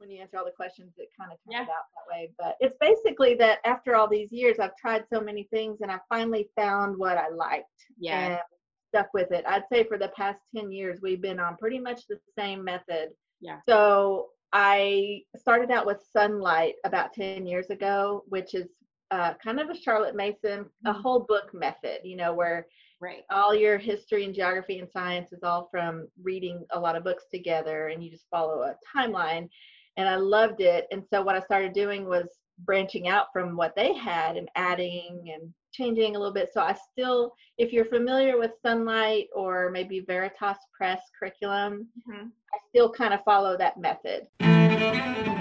when 0.00 0.10
you 0.10 0.20
answer 0.20 0.38
all 0.38 0.44
the 0.44 0.50
questions, 0.50 0.94
it 0.96 1.08
kind 1.18 1.30
of 1.30 1.38
turns 1.38 1.52
yeah. 1.52 1.60
out 1.60 1.66
that 1.68 2.12
way. 2.12 2.30
But 2.38 2.56
it's 2.60 2.76
basically 2.80 3.34
that 3.34 3.58
after 3.64 3.94
all 3.94 4.08
these 4.08 4.32
years, 4.32 4.58
I've 4.58 4.76
tried 4.76 5.04
so 5.12 5.20
many 5.20 5.44
things 5.52 5.78
and 5.82 5.92
I 5.92 5.98
finally 6.08 6.48
found 6.56 6.96
what 6.96 7.18
I 7.18 7.28
liked. 7.28 7.66
Yeah. 7.98 8.18
And 8.18 8.38
stuck 8.90 9.08
with 9.14 9.30
it. 9.30 9.44
I'd 9.46 9.64
say 9.72 9.84
for 9.84 9.98
the 9.98 10.08
past 10.16 10.40
10 10.56 10.70
years, 10.70 10.98
we've 11.00 11.22
been 11.22 11.40
on 11.40 11.56
pretty 11.56 11.78
much 11.78 12.06
the 12.08 12.18
same 12.36 12.64
method. 12.64 13.10
Yeah. 13.40 13.58
So 13.68 14.28
I 14.52 15.22
started 15.36 15.70
out 15.70 15.86
with 15.86 16.02
sunlight 16.12 16.74
about 16.84 17.12
10 17.12 17.46
years 17.46 17.70
ago, 17.70 18.24
which 18.28 18.54
is 18.54 18.66
uh, 19.10 19.34
kind 19.42 19.60
of 19.60 19.70
a 19.70 19.76
Charlotte 19.76 20.16
Mason, 20.16 20.66
a 20.84 20.90
mm-hmm. 20.90 21.00
whole 21.00 21.20
book 21.20 21.50
method, 21.54 22.00
you 22.04 22.16
know, 22.16 22.34
where 22.34 22.66
right. 23.00 23.22
all 23.30 23.54
your 23.54 23.78
history 23.78 24.24
and 24.24 24.34
geography 24.34 24.78
and 24.78 24.90
science 24.90 25.32
is 25.32 25.42
all 25.42 25.68
from 25.70 26.08
reading 26.22 26.64
a 26.72 26.78
lot 26.78 26.96
of 26.96 27.04
books 27.04 27.24
together 27.32 27.88
and 27.88 28.02
you 28.02 28.10
just 28.10 28.26
follow 28.30 28.62
a 28.62 28.76
timeline 28.96 29.48
and 30.00 30.08
I 30.08 30.16
loved 30.16 30.62
it. 30.62 30.86
And 30.90 31.04
so 31.12 31.20
what 31.20 31.36
I 31.36 31.40
started 31.40 31.74
doing 31.74 32.06
was 32.06 32.26
branching 32.60 33.08
out 33.08 33.26
from 33.34 33.54
what 33.54 33.76
they 33.76 33.92
had 33.92 34.38
and 34.38 34.48
adding 34.56 35.30
and 35.34 35.52
changing 35.72 36.16
a 36.16 36.18
little 36.18 36.32
bit. 36.32 36.50
So 36.54 36.62
I 36.62 36.74
still, 36.90 37.34
if 37.58 37.70
you're 37.70 37.84
familiar 37.84 38.38
with 38.38 38.52
Sunlight 38.62 39.28
or 39.34 39.70
maybe 39.70 40.00
Veritas 40.00 40.56
Press 40.74 41.02
curriculum, 41.18 41.86
mm-hmm. 42.08 42.26
I 42.28 42.58
still 42.70 42.90
kind 42.90 43.12
of 43.12 43.22
follow 43.24 43.58
that 43.58 43.78
method. 43.78 44.26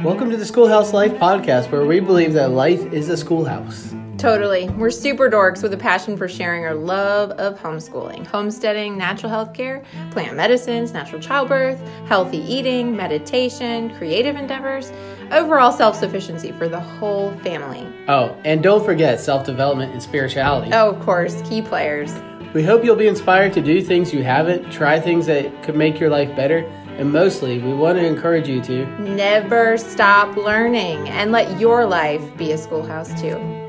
Welcome 0.03 0.29
to 0.29 0.37
the 0.37 0.45
Schoolhouse 0.45 0.91
Life 0.91 1.13
podcast, 1.13 1.71
where 1.71 1.85
we 1.85 2.01
believe 2.01 2.33
that 2.33 2.51
life 2.51 2.91
is 2.91 3.07
a 3.07 3.15
schoolhouse. 3.15 3.93
Totally. 4.19 4.67
We're 4.71 4.91
super 4.91 5.29
dorks 5.29 5.63
with 5.63 5.73
a 5.73 5.77
passion 5.77 6.17
for 6.17 6.27
sharing 6.27 6.65
our 6.65 6.75
love 6.75 7.31
of 7.31 7.57
homeschooling, 7.57 8.27
homesteading, 8.27 8.97
natural 8.97 9.29
health 9.29 9.53
care, 9.53 9.81
plant 10.11 10.35
medicines, 10.35 10.91
natural 10.91 11.21
childbirth, 11.21 11.79
healthy 12.05 12.39
eating, 12.39 12.97
meditation, 12.97 13.95
creative 13.95 14.35
endeavors, 14.35 14.91
overall 15.31 15.71
self 15.71 15.95
sufficiency 15.95 16.51
for 16.51 16.67
the 16.67 16.81
whole 16.81 17.31
family. 17.37 17.87
Oh, 18.09 18.35
and 18.43 18.61
don't 18.61 18.83
forget 18.83 19.21
self 19.21 19.45
development 19.45 19.93
and 19.93 20.03
spirituality. 20.03 20.71
Oh, 20.73 20.89
of 20.89 20.99
course, 20.99 21.41
key 21.43 21.61
players. 21.61 22.13
We 22.53 22.63
hope 22.63 22.83
you'll 22.83 22.97
be 22.97 23.07
inspired 23.07 23.53
to 23.53 23.61
do 23.61 23.81
things 23.81 24.13
you 24.13 24.23
haven't, 24.23 24.69
try 24.69 24.99
things 24.99 25.27
that 25.27 25.63
could 25.63 25.77
make 25.77 25.97
your 25.97 26.09
life 26.09 26.35
better 26.35 26.69
and 26.99 27.13
mostly, 27.13 27.59
we 27.59 27.73
want 27.73 27.97
to 27.97 28.05
encourage 28.05 28.49
you 28.49 28.61
to 28.63 28.85
never 28.99 29.77
stop 29.77 30.35
learning 30.35 31.07
and 31.07 31.31
let 31.31 31.57
your 31.57 31.85
life 31.85 32.21
be 32.35 32.51
a 32.51 32.57
schoolhouse 32.57 33.21
too. 33.21 33.68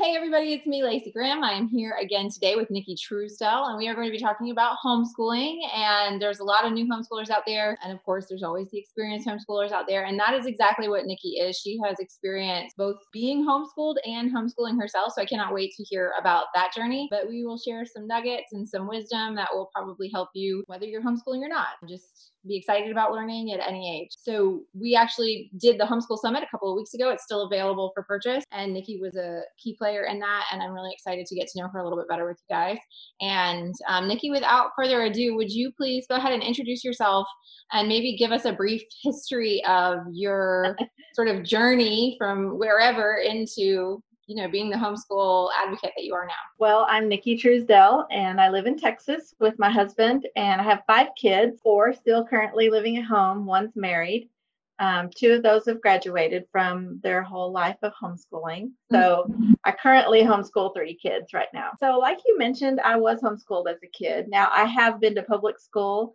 Hey 0.00 0.16
everybody, 0.16 0.54
it's 0.54 0.66
me, 0.66 0.82
Lacey 0.82 1.12
Graham. 1.12 1.44
I 1.44 1.52
am 1.52 1.68
here 1.68 1.94
again 2.00 2.30
today 2.30 2.56
with 2.56 2.70
Nicki 2.70 2.96
Truesdell, 2.96 3.68
and 3.68 3.76
we 3.76 3.86
are 3.86 3.94
going 3.94 4.06
to 4.06 4.10
be 4.10 4.18
talking 4.18 4.50
about 4.50 4.78
homeschooling. 4.82 5.58
And 5.76 6.22
there's 6.22 6.38
a 6.38 6.44
lot 6.44 6.64
of 6.64 6.72
new 6.72 6.86
homeschoolers 6.86 7.28
out 7.28 7.42
there, 7.46 7.76
and 7.84 7.92
of 7.92 8.02
course, 8.02 8.24
there's 8.26 8.42
always 8.42 8.70
the 8.70 8.78
experienced 8.78 9.28
homeschoolers 9.28 9.72
out 9.72 9.84
there. 9.86 10.06
And 10.06 10.18
that 10.18 10.32
is 10.32 10.46
exactly 10.46 10.88
what 10.88 11.04
Nicki 11.04 11.32
is. 11.32 11.58
She 11.58 11.78
has 11.84 11.98
experienced 11.98 12.78
both 12.78 12.96
being 13.12 13.44
homeschooled 13.44 13.96
and 14.06 14.34
homeschooling 14.34 14.80
herself. 14.80 15.12
So 15.14 15.20
I 15.20 15.26
cannot 15.26 15.52
wait 15.52 15.74
to 15.76 15.84
hear 15.84 16.14
about 16.18 16.46
that 16.54 16.72
journey. 16.74 17.06
But 17.10 17.28
we 17.28 17.44
will 17.44 17.58
share 17.58 17.84
some 17.84 18.06
nuggets 18.06 18.54
and 18.54 18.66
some 18.66 18.88
wisdom 18.88 19.34
that 19.34 19.50
will 19.52 19.68
probably 19.74 20.08
help 20.10 20.30
you 20.32 20.64
whether 20.66 20.86
you're 20.86 21.02
homeschooling 21.02 21.42
or 21.42 21.48
not. 21.48 21.76
Just 21.86 22.32
be 22.46 22.56
excited 22.56 22.90
about 22.90 23.12
learning 23.12 23.52
at 23.52 23.60
any 23.66 24.00
age. 24.00 24.10
So 24.18 24.62
we 24.74 24.94
actually 24.94 25.50
did 25.58 25.78
the 25.78 25.84
homeschool 25.84 26.18
summit 26.18 26.42
a 26.42 26.50
couple 26.50 26.70
of 26.70 26.76
weeks 26.76 26.94
ago. 26.94 27.10
It's 27.10 27.24
still 27.24 27.46
available 27.46 27.92
for 27.94 28.02
purchase. 28.02 28.44
And 28.52 28.72
Nicki 28.72 28.98
was 29.00 29.16
a 29.16 29.42
key 29.62 29.74
player 29.76 30.04
in 30.04 30.18
that. 30.20 30.44
And 30.52 30.62
I'm 30.62 30.72
really 30.72 30.92
excited 30.92 31.26
to 31.26 31.34
get 31.34 31.48
to 31.48 31.60
know 31.60 31.68
her 31.68 31.80
a 31.80 31.84
little 31.84 31.98
bit 31.98 32.08
better 32.08 32.26
with 32.26 32.38
you 32.48 32.54
guys. 32.54 32.78
And 33.20 33.74
um, 33.88 34.08
Nicki, 34.08 34.30
without 34.30 34.70
further 34.76 35.02
ado, 35.02 35.36
would 35.36 35.50
you 35.50 35.70
please 35.72 36.06
go 36.08 36.16
ahead 36.16 36.32
and 36.32 36.42
introduce 36.42 36.84
yourself 36.84 37.26
and 37.72 37.88
maybe 37.88 38.16
give 38.16 38.32
us 38.32 38.44
a 38.44 38.52
brief 38.52 38.82
history 39.02 39.62
of 39.66 39.98
your 40.12 40.76
sort 41.14 41.28
of 41.28 41.44
journey 41.44 42.16
from 42.18 42.58
wherever 42.58 43.16
into 43.16 44.02
you 44.30 44.36
know, 44.36 44.48
being 44.48 44.70
the 44.70 44.76
homeschool 44.76 45.48
advocate 45.60 45.90
that 45.96 46.04
you 46.04 46.14
are 46.14 46.24
now? 46.24 46.34
Well, 46.56 46.86
I'm 46.88 47.08
Nicki 47.08 47.36
Truesdell 47.36 48.06
and 48.12 48.40
I 48.40 48.48
live 48.48 48.66
in 48.66 48.78
Texas 48.78 49.34
with 49.40 49.58
my 49.58 49.68
husband 49.68 50.28
and 50.36 50.60
I 50.60 50.64
have 50.64 50.84
five 50.86 51.08
kids, 51.20 51.60
four 51.60 51.92
still 51.92 52.24
currently 52.24 52.70
living 52.70 52.96
at 52.96 53.04
home, 53.04 53.44
one's 53.44 53.74
married. 53.74 54.28
Um, 54.78 55.10
two 55.12 55.32
of 55.32 55.42
those 55.42 55.66
have 55.66 55.80
graduated 55.80 56.44
from 56.52 57.00
their 57.02 57.24
whole 57.24 57.50
life 57.50 57.78
of 57.82 57.92
homeschooling. 58.00 58.70
So 58.92 59.26
mm-hmm. 59.28 59.54
I 59.64 59.72
currently 59.72 60.22
homeschool 60.22 60.76
three 60.76 60.94
kids 60.94 61.34
right 61.34 61.48
now. 61.52 61.70
So, 61.80 61.98
like 61.98 62.20
you 62.24 62.38
mentioned, 62.38 62.78
I 62.82 62.94
was 62.94 63.20
homeschooled 63.22 63.68
as 63.68 63.78
a 63.82 63.88
kid. 63.88 64.28
Now, 64.28 64.48
I 64.52 64.64
have 64.64 65.00
been 65.00 65.16
to 65.16 65.24
public 65.24 65.58
school 65.58 66.14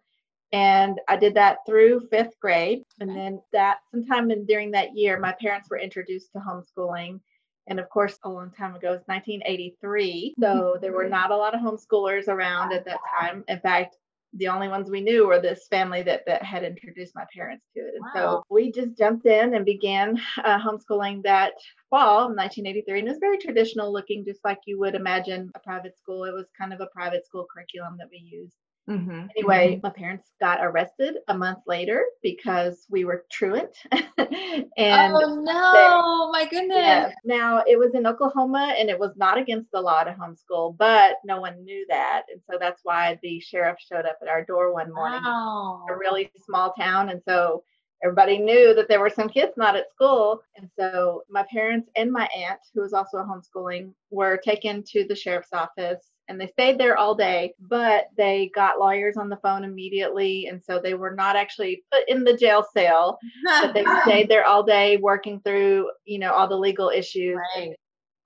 and 0.54 1.02
I 1.10 1.18
did 1.18 1.34
that 1.34 1.58
through 1.68 2.08
fifth 2.10 2.40
grade. 2.40 2.84
And 3.02 3.14
then 3.14 3.42
that 3.52 3.80
sometime 3.92 4.32
in, 4.32 4.46
during 4.46 4.72
that 4.72 4.96
year, 4.96 5.20
my 5.20 5.34
parents 5.34 5.70
were 5.70 5.80
introduced 5.80 6.32
to 6.32 6.40
homeschooling 6.40 7.20
and 7.68 7.80
of 7.80 7.90
course, 7.90 8.18
a 8.24 8.30
long 8.30 8.52
time 8.52 8.76
ago, 8.76 8.94
it's 8.94 9.08
1983. 9.08 10.36
So 10.40 10.78
there 10.82 10.94
were 10.94 11.10
not 11.10 11.32
a 11.32 11.38
lot 11.38 11.56
of 11.56 11.62
homeschoolers 11.62 12.28
around 12.28 12.74
at 12.74 12.86
that 12.86 13.00
time. 13.20 13.44
In 13.48 13.60
fact, 13.60 13.98
the 14.38 14.48
only 14.50 14.68
ones 14.68 14.90
we 14.90 15.02
knew 15.02 15.28
were 15.28 15.40
this 15.40 15.68
family 15.68 16.04
that, 16.04 16.26
that 16.26 16.44
had 16.44 16.64
introduced 16.64 17.16
my 17.16 17.26
parents 17.34 17.66
to 17.74 17.80
it. 17.80 17.94
And 17.96 18.04
wow. 18.04 18.12
so 18.14 18.46
we 18.50 18.72
just 18.72 18.98
jumped 18.98 19.26
in 19.26 19.56
and 19.56 19.66
began 19.66 20.20
uh, 20.44 20.60
homeschooling 20.60 21.24
that 21.24 21.54
fall 21.90 22.30
in 22.30 22.36
1983. 22.36 23.00
And 23.00 23.08
it 23.08 23.12
was 23.12 23.20
very 23.20 23.38
traditional 23.38 23.92
looking, 23.92 24.26
just 24.26 24.44
like 24.44 24.60
you 24.66 24.78
would 24.80 24.96
imagine 24.96 25.52
a 25.56 25.60
private 25.60 25.98
school. 25.98 26.26
It 26.26 26.34
was 26.34 26.48
kind 26.58 26.74
of 26.74 26.82
a 26.82 26.88
private 26.88 27.26
school 27.26 27.48
curriculum 27.52 27.96
that 27.98 28.10
we 28.12 28.18
used. 28.18 28.56
Mm-hmm. 28.90 29.26
Anyway, 29.36 29.72
mm-hmm. 29.72 29.80
my 29.82 29.90
parents 29.90 30.30
got 30.40 30.60
arrested 30.62 31.16
a 31.28 31.36
month 31.36 31.60
later 31.66 32.06
because 32.22 32.86
we 32.90 33.04
were 33.04 33.26
truant. 33.32 33.76
and 33.92 35.14
oh 35.14 35.42
no, 35.44 36.32
they, 36.32 36.40
my 36.40 36.48
goodness. 36.50 36.78
Yeah, 36.78 37.12
now 37.26 37.64
it 37.68 37.80
was 37.80 37.96
in 37.96 38.06
Oklahoma 38.06 38.76
and 38.78 38.90
it 38.90 39.00
was 39.00 39.14
not 39.16 39.40
against 39.40 39.72
the 39.72 39.82
law 39.82 40.04
to 40.04 40.12
homeschool, 40.12 40.78
but 40.78 41.16
no 41.26 41.42
one 41.42 41.64
knew 41.64 41.86
that. 41.90 42.24
And 42.32 42.40
so 42.50 42.58
that's 42.60 42.82
why 42.84 43.18
the 43.24 43.40
sheriff 43.40 43.78
showed 43.80 44.06
up 44.06 44.20
at 44.22 44.28
our 44.28 44.46
door 44.46 44.72
one 44.72 44.94
morning. 44.94 45.24
Wow. 45.24 45.86
A 45.90 45.98
really 45.98 46.32
small 46.46 46.72
town. 46.74 47.10
And 47.10 47.22
so 47.28 47.64
everybody 48.04 48.38
knew 48.38 48.76
that 48.76 48.88
there 48.88 49.00
were 49.00 49.10
some 49.10 49.30
kids 49.30 49.54
not 49.58 49.76
at 49.76 49.90
school. 49.90 50.42
And 50.58 50.70
so 50.78 51.24
my 51.28 51.44
parents 51.52 51.90
and 51.96 52.12
my 52.12 52.30
aunt, 52.38 52.60
who 52.76 52.82
was 52.82 52.94
also 52.94 53.18
homeschooling, 53.18 53.94
were 54.12 54.38
taken 54.38 54.84
to 54.92 55.06
the 55.08 55.16
sheriff's 55.16 55.54
office 55.54 56.12
and 56.28 56.40
they 56.40 56.48
stayed 56.48 56.80
there 56.80 56.98
all 56.98 57.16
day, 57.16 57.54
but 57.60 58.10
they 58.18 58.52
got 58.56 58.80
lawyers 58.80 59.18
on 59.18 59.30
the 59.30 59.38
phone 59.38 59.64
immediately. 59.64 60.48
And 60.48 60.62
so 60.64 60.80
they 60.80 60.94
were 60.94 61.14
not 61.14 61.36
actually 61.36 61.84
put 61.92 62.08
in 62.08 62.24
the 62.24 62.36
jail 62.36 62.66
cell, 62.74 63.20
but 63.44 63.74
they 63.74 63.86
stayed 64.04 64.30
there 64.30 64.46
all 64.46 64.64
day 64.64 64.98
working 64.98 65.40
through, 65.42 65.92
you 66.06 66.20
know, 66.20 66.32
all 66.32 66.48
the 66.48 66.56
legal 66.56 66.90
issues 66.90 67.38
right. 67.56 67.76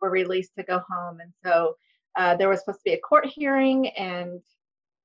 were 0.02 0.10
released 0.10 0.52
to 0.58 0.64
go 0.64 0.82
home. 0.90 1.20
And 1.20 1.34
so 1.44 1.76
uh, 2.16 2.36
there 2.36 2.50
was 2.50 2.60
supposed 2.60 2.80
to 2.80 2.84
be 2.86 2.94
a 2.94 3.00
court 3.00 3.26
hearing 3.26 3.90
and 3.90 4.42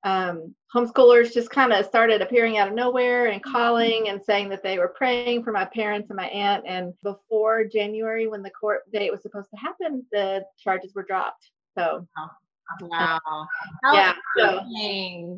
um, 0.05 0.55
homeschoolers 0.73 1.33
just 1.33 1.51
kind 1.51 1.73
of 1.73 1.87
started 1.87 2.21
appearing 2.21 2.59
out 2.59 2.69
of 2.69 2.75
nowhere 2.75 3.27
and 3.27 3.43
calling 3.43 4.09
and 4.11 4.23
saying 4.23 4.51
that 4.51 4.63
they 4.63 4.79
were 4.79 4.95
praying 4.97 5.43
for 5.43 5.51
my 5.51 5.65
parents 5.65 6.11
and 6.11 6.17
my 6.17 6.27
aunt. 6.27 6.65
And 6.67 6.93
before 7.03 7.65
January, 7.65 8.29
when 8.29 8.43
the 8.43 8.51
court 8.51 8.83
date 8.93 9.11
was 9.11 9.23
supposed 9.23 9.49
to 9.51 9.57
happen, 9.57 10.05
the 10.13 10.45
charges 10.59 10.95
were 10.95 11.05
dropped. 11.05 11.51
So 11.77 12.07
Wow. 12.17 12.31
How 13.83 13.95
yeah. 13.95 14.13
So, 14.37 14.61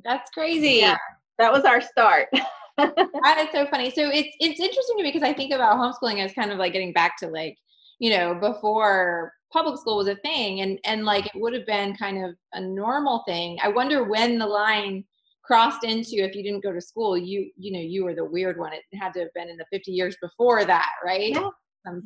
That's 0.05 0.31
crazy. 0.31 0.79
Yeah, 0.81 0.97
that 1.39 1.53
was 1.53 1.65
our 1.65 1.81
start. 1.81 2.29
that 2.77 3.39
is 3.39 3.49
so 3.53 3.67
funny. 3.67 3.91
So 3.91 4.09
it's 4.11 4.35
it's 4.41 4.61
interesting 4.61 4.97
to 4.99 5.03
me 5.03 5.13
because 5.13 5.29
I 5.29 5.33
think 5.33 5.53
about 5.53 5.77
homeschooling 5.77 6.25
as 6.25 6.33
kind 6.33 6.51
of 6.51 6.59
like 6.59 6.73
getting 6.73 6.93
back 6.93 7.19
to 7.19 7.29
like, 7.29 7.57
you 7.99 8.11
know, 8.11 8.35
before 8.35 9.33
public 9.53 9.79
school 9.79 9.97
was 9.97 10.09
a 10.09 10.17
thing 10.17 10.61
and 10.61 10.79
and 10.85 11.05
like 11.05 11.27
it 11.27 11.41
would 11.41 11.55
have 11.55 11.67
been 11.67 11.97
kind 11.97 12.25
of 12.25 12.35
a 12.53 12.61
normal 12.61 13.23
thing. 13.27 13.59
I 13.63 13.69
wonder 13.69 14.05
when 14.05 14.39
the 14.39 14.47
line 14.47 15.05
crossed 15.45 15.85
into 15.85 16.17
if 16.17 16.35
you 16.35 16.43
didn't 16.43 16.63
go 16.63 16.73
to 16.73 16.81
school, 16.81 17.17
you 17.17 17.51
you 17.57 17.73
know, 17.73 17.81
you 17.81 18.05
were 18.05 18.15
the 18.15 18.25
weird 18.25 18.59
one. 18.59 18.73
It 18.73 18.83
had 18.97 19.13
to 19.15 19.21
have 19.21 19.35
been 19.35 19.49
in 19.49 19.57
the 19.57 19.67
50 19.73 19.91
years 19.93 20.17
before 20.21 20.65
that, 20.65 20.91
right? 21.05 21.33
Yeah 21.33 21.51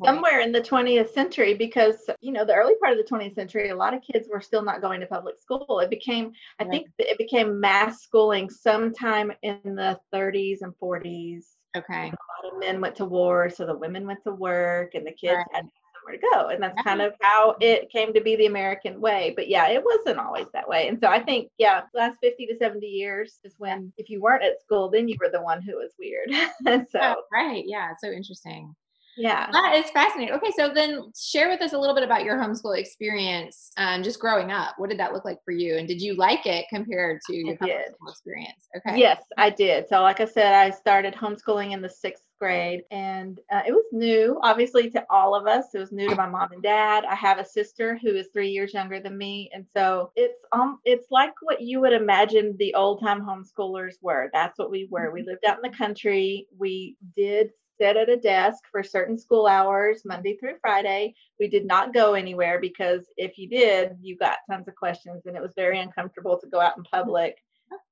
somewhere 0.03 0.41
in 0.41 0.51
the 0.51 0.61
20th 0.61 1.11
century 1.13 1.53
because 1.53 2.09
you 2.21 2.31
know 2.31 2.45
the 2.45 2.53
early 2.53 2.75
part 2.81 2.97
of 2.97 2.97
the 2.97 3.15
20th 3.15 3.35
century 3.35 3.69
a 3.69 3.75
lot 3.75 3.93
of 3.93 4.01
kids 4.01 4.27
were 4.31 4.41
still 4.41 4.61
not 4.61 4.81
going 4.81 4.99
to 4.99 5.05
public 5.05 5.39
school. 5.39 5.79
It 5.79 5.89
became 5.89 6.31
i 6.59 6.63
think 6.63 6.87
it 6.97 7.17
became 7.17 7.59
mass 7.59 8.01
schooling 8.01 8.49
sometime 8.49 9.31
in 9.41 9.59
the 9.63 9.99
30s 10.13 10.61
and 10.61 10.73
40s 10.81 11.45
okay. 11.75 12.07
A 12.07 12.47
lot 12.47 12.53
of 12.53 12.59
men 12.59 12.81
went 12.81 12.95
to 12.97 13.05
war 13.05 13.49
so 13.49 13.65
the 13.65 13.77
women 13.77 14.05
went 14.05 14.23
to 14.23 14.33
work 14.33 14.95
and 14.95 15.05
the 15.05 15.11
kids 15.11 15.37
right. 15.37 15.45
had 15.51 15.65
somewhere 16.01 16.19
to 16.19 16.27
go 16.33 16.47
and 16.49 16.61
that's 16.61 16.81
kind 16.83 17.01
of 17.01 17.13
how 17.21 17.55
it 17.59 17.89
came 17.89 18.13
to 18.13 18.21
be 18.21 18.35
the 18.35 18.45
american 18.45 18.99
way 18.99 19.33
but 19.35 19.47
yeah 19.47 19.67
it 19.67 19.83
wasn't 19.83 20.19
always 20.19 20.47
that 20.53 20.67
way 20.67 20.87
and 20.87 20.99
so 20.99 21.07
i 21.07 21.19
think 21.19 21.49
yeah 21.57 21.81
last 21.93 22.17
50 22.21 22.47
to 22.47 22.57
70 22.57 22.85
years 22.85 23.39
is 23.43 23.55
when 23.57 23.91
if 23.97 24.09
you 24.09 24.21
weren't 24.21 24.43
at 24.43 24.61
school 24.61 24.89
then 24.89 25.07
you 25.07 25.15
were 25.19 25.29
the 25.31 25.41
one 25.41 25.61
who 25.61 25.75
was 25.75 25.91
weird. 25.99 26.29
So 26.91 26.99
oh, 27.01 27.15
right 27.31 27.63
yeah 27.65 27.91
so 27.99 28.09
interesting 28.09 28.75
Yeah. 29.17 29.49
That 29.51 29.75
is 29.75 29.89
fascinating. 29.91 30.33
Okay, 30.35 30.51
so 30.57 30.69
then 30.73 31.11
share 31.19 31.49
with 31.49 31.61
us 31.61 31.73
a 31.73 31.77
little 31.77 31.95
bit 31.95 32.03
about 32.03 32.23
your 32.23 32.37
homeschool 32.37 32.77
experience, 32.77 33.71
um, 33.77 34.03
just 34.03 34.19
growing 34.19 34.51
up. 34.51 34.75
What 34.77 34.89
did 34.89 34.99
that 34.99 35.13
look 35.13 35.25
like 35.25 35.39
for 35.43 35.51
you, 35.51 35.77
and 35.77 35.87
did 35.87 36.01
you 36.01 36.15
like 36.15 36.45
it 36.45 36.65
compared 36.69 37.19
to 37.27 37.35
your 37.35 37.57
homeschool 37.57 38.09
experience? 38.09 38.67
Okay. 38.77 38.97
Yes, 38.97 39.21
I 39.37 39.49
did. 39.49 39.87
So, 39.89 40.01
like 40.01 40.19
I 40.19 40.25
said, 40.25 40.53
I 40.53 40.69
started 40.69 41.13
homeschooling 41.13 41.71
in 41.71 41.81
the 41.81 41.89
sixth 41.89 42.23
grade, 42.39 42.81
and 42.89 43.39
uh, 43.51 43.61
it 43.67 43.71
was 43.71 43.85
new, 43.91 44.39
obviously, 44.41 44.89
to 44.89 45.05
all 45.09 45.35
of 45.35 45.45
us. 45.45 45.65
It 45.73 45.79
was 45.79 45.91
new 45.91 46.09
to 46.09 46.15
my 46.15 46.27
mom 46.27 46.51
and 46.53 46.63
dad. 46.63 47.05
I 47.05 47.15
have 47.15 47.37
a 47.37 47.45
sister 47.45 47.99
who 48.01 48.09
is 48.15 48.29
three 48.33 48.49
years 48.49 48.73
younger 48.73 48.99
than 48.99 49.17
me, 49.17 49.51
and 49.53 49.65
so 49.75 50.11
it's 50.15 50.39
um, 50.51 50.79
it's 50.85 51.07
like 51.11 51.33
what 51.41 51.61
you 51.61 51.81
would 51.81 51.93
imagine 51.93 52.55
the 52.57 52.73
old 52.73 53.01
time 53.01 53.21
homeschoolers 53.21 53.95
were. 54.01 54.29
That's 54.33 54.57
what 54.57 54.71
we 54.71 54.87
were. 54.89 55.11
We 55.11 55.21
mm-hmm. 55.21 55.29
lived 55.29 55.45
out 55.45 55.57
in 55.63 55.69
the 55.69 55.77
country. 55.77 56.47
We 56.57 56.97
did 57.15 57.51
sit 57.81 57.97
at 57.97 58.09
a 58.09 58.17
desk 58.17 58.63
for 58.71 58.83
certain 58.83 59.17
school 59.17 59.47
hours, 59.47 60.03
Monday 60.05 60.37
through 60.37 60.55
Friday. 60.61 61.15
We 61.39 61.47
did 61.47 61.65
not 61.65 61.93
go 61.93 62.13
anywhere 62.13 62.59
because 62.59 63.07
if 63.17 63.39
you 63.39 63.49
did, 63.49 63.97
you 64.01 64.17
got 64.17 64.37
tons 64.49 64.67
of 64.67 64.75
questions 64.75 65.23
and 65.25 65.35
it 65.35 65.41
was 65.41 65.53
very 65.55 65.79
uncomfortable 65.79 66.37
to 66.39 66.47
go 66.47 66.61
out 66.61 66.77
in 66.77 66.83
public 66.83 67.37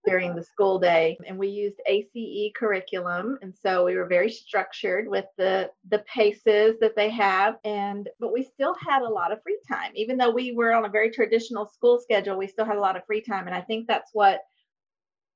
during 0.05 0.35
the 0.35 0.43
school 0.43 0.77
day. 0.77 1.17
And 1.25 1.39
we 1.39 1.47
used 1.47 1.79
ACE 1.87 2.51
curriculum. 2.55 3.39
And 3.41 3.53
so 3.55 3.85
we 3.85 3.95
were 3.95 4.05
very 4.05 4.29
structured 4.29 5.07
with 5.07 5.25
the 5.37 5.71
the 5.89 5.99
paces 5.99 6.75
that 6.81 6.95
they 6.95 7.09
have. 7.09 7.55
And 7.63 8.09
but 8.19 8.31
we 8.31 8.43
still 8.43 8.75
had 8.75 9.01
a 9.01 9.09
lot 9.09 9.31
of 9.31 9.41
free 9.41 9.59
time. 9.67 9.91
Even 9.95 10.17
though 10.17 10.31
we 10.31 10.51
were 10.51 10.73
on 10.73 10.85
a 10.85 10.89
very 10.89 11.09
traditional 11.09 11.65
school 11.65 11.99
schedule 11.99 12.37
we 12.37 12.47
still 12.47 12.65
had 12.65 12.77
a 12.77 12.81
lot 12.81 12.95
of 12.95 13.05
free 13.07 13.21
time. 13.21 13.47
And 13.47 13.55
I 13.55 13.61
think 13.61 13.87
that's 13.87 14.11
what 14.13 14.41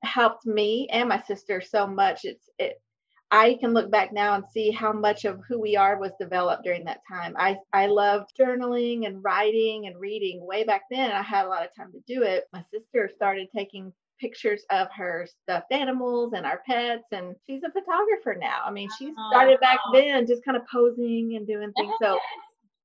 helped 0.04 0.46
me 0.46 0.88
and 0.92 1.10
my 1.10 1.22
sister 1.22 1.60
so 1.60 1.88
much. 1.88 2.26
It's 2.26 2.50
it 2.60 2.83
I 3.34 3.58
can 3.60 3.74
look 3.74 3.90
back 3.90 4.14
now 4.14 4.36
and 4.36 4.44
see 4.48 4.70
how 4.70 4.94
much 4.94 5.26
of 5.26 5.42
who 5.48 5.60
we 5.60 5.76
are 5.76 6.00
was 6.00 6.12
developed 6.20 6.64
during 6.64 6.86
that 6.86 7.02
time. 7.12 7.34
I, 7.36 7.58
I 7.74 7.88
loved 7.88 8.32
journaling 8.40 9.08
and 9.08 9.24
writing 9.24 9.88
and 9.88 10.00
reading 10.00 10.46
way 10.46 10.64
back 10.64 10.84
then. 10.92 11.12
I 11.12 11.24
had 11.24 11.46
a 11.46 11.50
lot 11.50 11.66
of 11.66 11.76
time 11.76 11.92
to 11.94 12.00
do 12.08 12.22
it. 12.22 12.44
My 12.54 12.64
sister 12.72 13.10
started 13.16 13.48
taking 13.54 13.92
pictures 14.20 14.64
of 14.70 14.88
her 14.96 15.28
stuffed 15.42 15.72
animals 15.72 16.34
and 16.34 16.46
our 16.46 16.62
pets, 16.68 17.06
and 17.12 17.36
she's 17.48 17.64
a 17.64 17.72
photographer 17.72 18.38
now. 18.40 18.62
I 18.64 18.70
mean, 18.70 18.88
she 19.00 19.12
started 19.32 19.60
back 19.60 19.80
then 19.92 20.28
just 20.28 20.46
kind 20.46 20.56
of 20.56 20.68
posing 20.72 21.34
and 21.36 21.48
doing 21.48 21.74
things. 21.74 21.94
So 22.00 22.20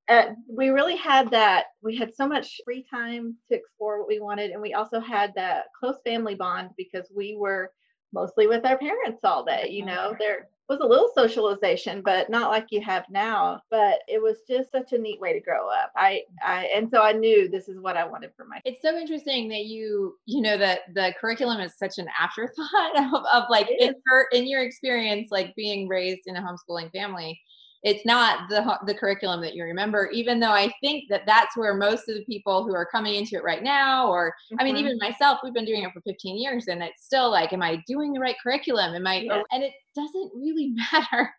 uh, 0.08 0.30
we 0.48 0.70
really 0.70 0.96
had 0.96 1.30
that. 1.30 1.66
We 1.82 1.94
had 1.94 2.14
so 2.14 2.26
much 2.26 2.58
free 2.64 2.86
time 2.90 3.36
to 3.50 3.54
explore 3.54 3.98
what 3.98 4.08
we 4.08 4.18
wanted, 4.18 4.52
and 4.52 4.62
we 4.62 4.72
also 4.72 4.98
had 4.98 5.34
that 5.34 5.66
close 5.78 5.96
family 6.06 6.36
bond 6.36 6.70
because 6.78 7.06
we 7.14 7.36
were 7.38 7.70
mostly 8.12 8.46
with 8.46 8.64
our 8.64 8.78
parents 8.78 9.20
all 9.24 9.44
day. 9.44 9.68
You 9.70 9.84
uh-huh. 9.84 9.94
know, 9.94 10.16
there 10.18 10.48
was 10.68 10.80
a 10.80 10.86
little 10.86 11.10
socialization, 11.14 12.02
but 12.02 12.28
not 12.28 12.50
like 12.50 12.66
you 12.70 12.80
have 12.82 13.04
now. 13.08 13.60
But 13.70 14.00
it 14.06 14.22
was 14.22 14.38
just 14.46 14.70
such 14.70 14.92
a 14.92 14.98
neat 14.98 15.20
way 15.20 15.32
to 15.32 15.40
grow 15.40 15.68
up. 15.68 15.92
I, 15.96 16.22
I, 16.44 16.68
and 16.74 16.90
so 16.90 17.02
I 17.02 17.12
knew 17.12 17.48
this 17.48 17.68
is 17.68 17.80
what 17.80 17.96
I 17.96 18.04
wanted 18.04 18.32
for 18.36 18.44
my. 18.44 18.60
It's 18.64 18.82
so 18.82 18.96
interesting 18.96 19.48
that 19.48 19.64
you, 19.64 20.16
you 20.26 20.42
know, 20.42 20.58
that 20.58 20.80
the 20.94 21.14
curriculum 21.20 21.60
is 21.60 21.76
such 21.76 21.98
an 21.98 22.08
afterthought 22.18 22.96
of, 23.14 23.24
of 23.32 23.44
like 23.48 23.68
in 23.70 23.94
your 24.06 24.26
in 24.32 24.46
your 24.46 24.62
experience, 24.62 25.28
like 25.30 25.56
being 25.56 25.88
raised 25.88 26.22
in 26.26 26.36
a 26.36 26.42
homeschooling 26.42 26.92
family 26.92 27.40
it's 27.82 28.04
not 28.04 28.48
the 28.48 28.78
the 28.86 28.94
curriculum 28.94 29.40
that 29.40 29.54
you 29.54 29.62
remember 29.62 30.08
even 30.12 30.40
though 30.40 30.50
i 30.50 30.72
think 30.80 31.04
that 31.08 31.22
that's 31.26 31.56
where 31.56 31.74
most 31.74 32.08
of 32.08 32.16
the 32.16 32.24
people 32.24 32.64
who 32.64 32.74
are 32.74 32.86
coming 32.86 33.14
into 33.14 33.36
it 33.36 33.44
right 33.44 33.62
now 33.62 34.08
or 34.08 34.30
mm-hmm. 34.30 34.56
i 34.60 34.64
mean 34.64 34.74
mm-hmm. 34.74 34.86
even 34.86 34.98
myself 34.98 35.38
we've 35.42 35.54
been 35.54 35.64
doing 35.64 35.82
it 35.82 35.92
for 35.92 36.00
15 36.00 36.36
years 36.36 36.66
and 36.68 36.82
it's 36.82 37.04
still 37.04 37.30
like 37.30 37.52
am 37.52 37.62
i 37.62 37.82
doing 37.86 38.12
the 38.12 38.20
right 38.20 38.36
curriculum 38.42 38.94
am 38.94 39.06
i 39.06 39.20
yeah. 39.20 39.42
and 39.52 39.62
it 39.62 39.72
doesn't 39.94 40.32
really 40.34 40.74
matter 40.92 41.32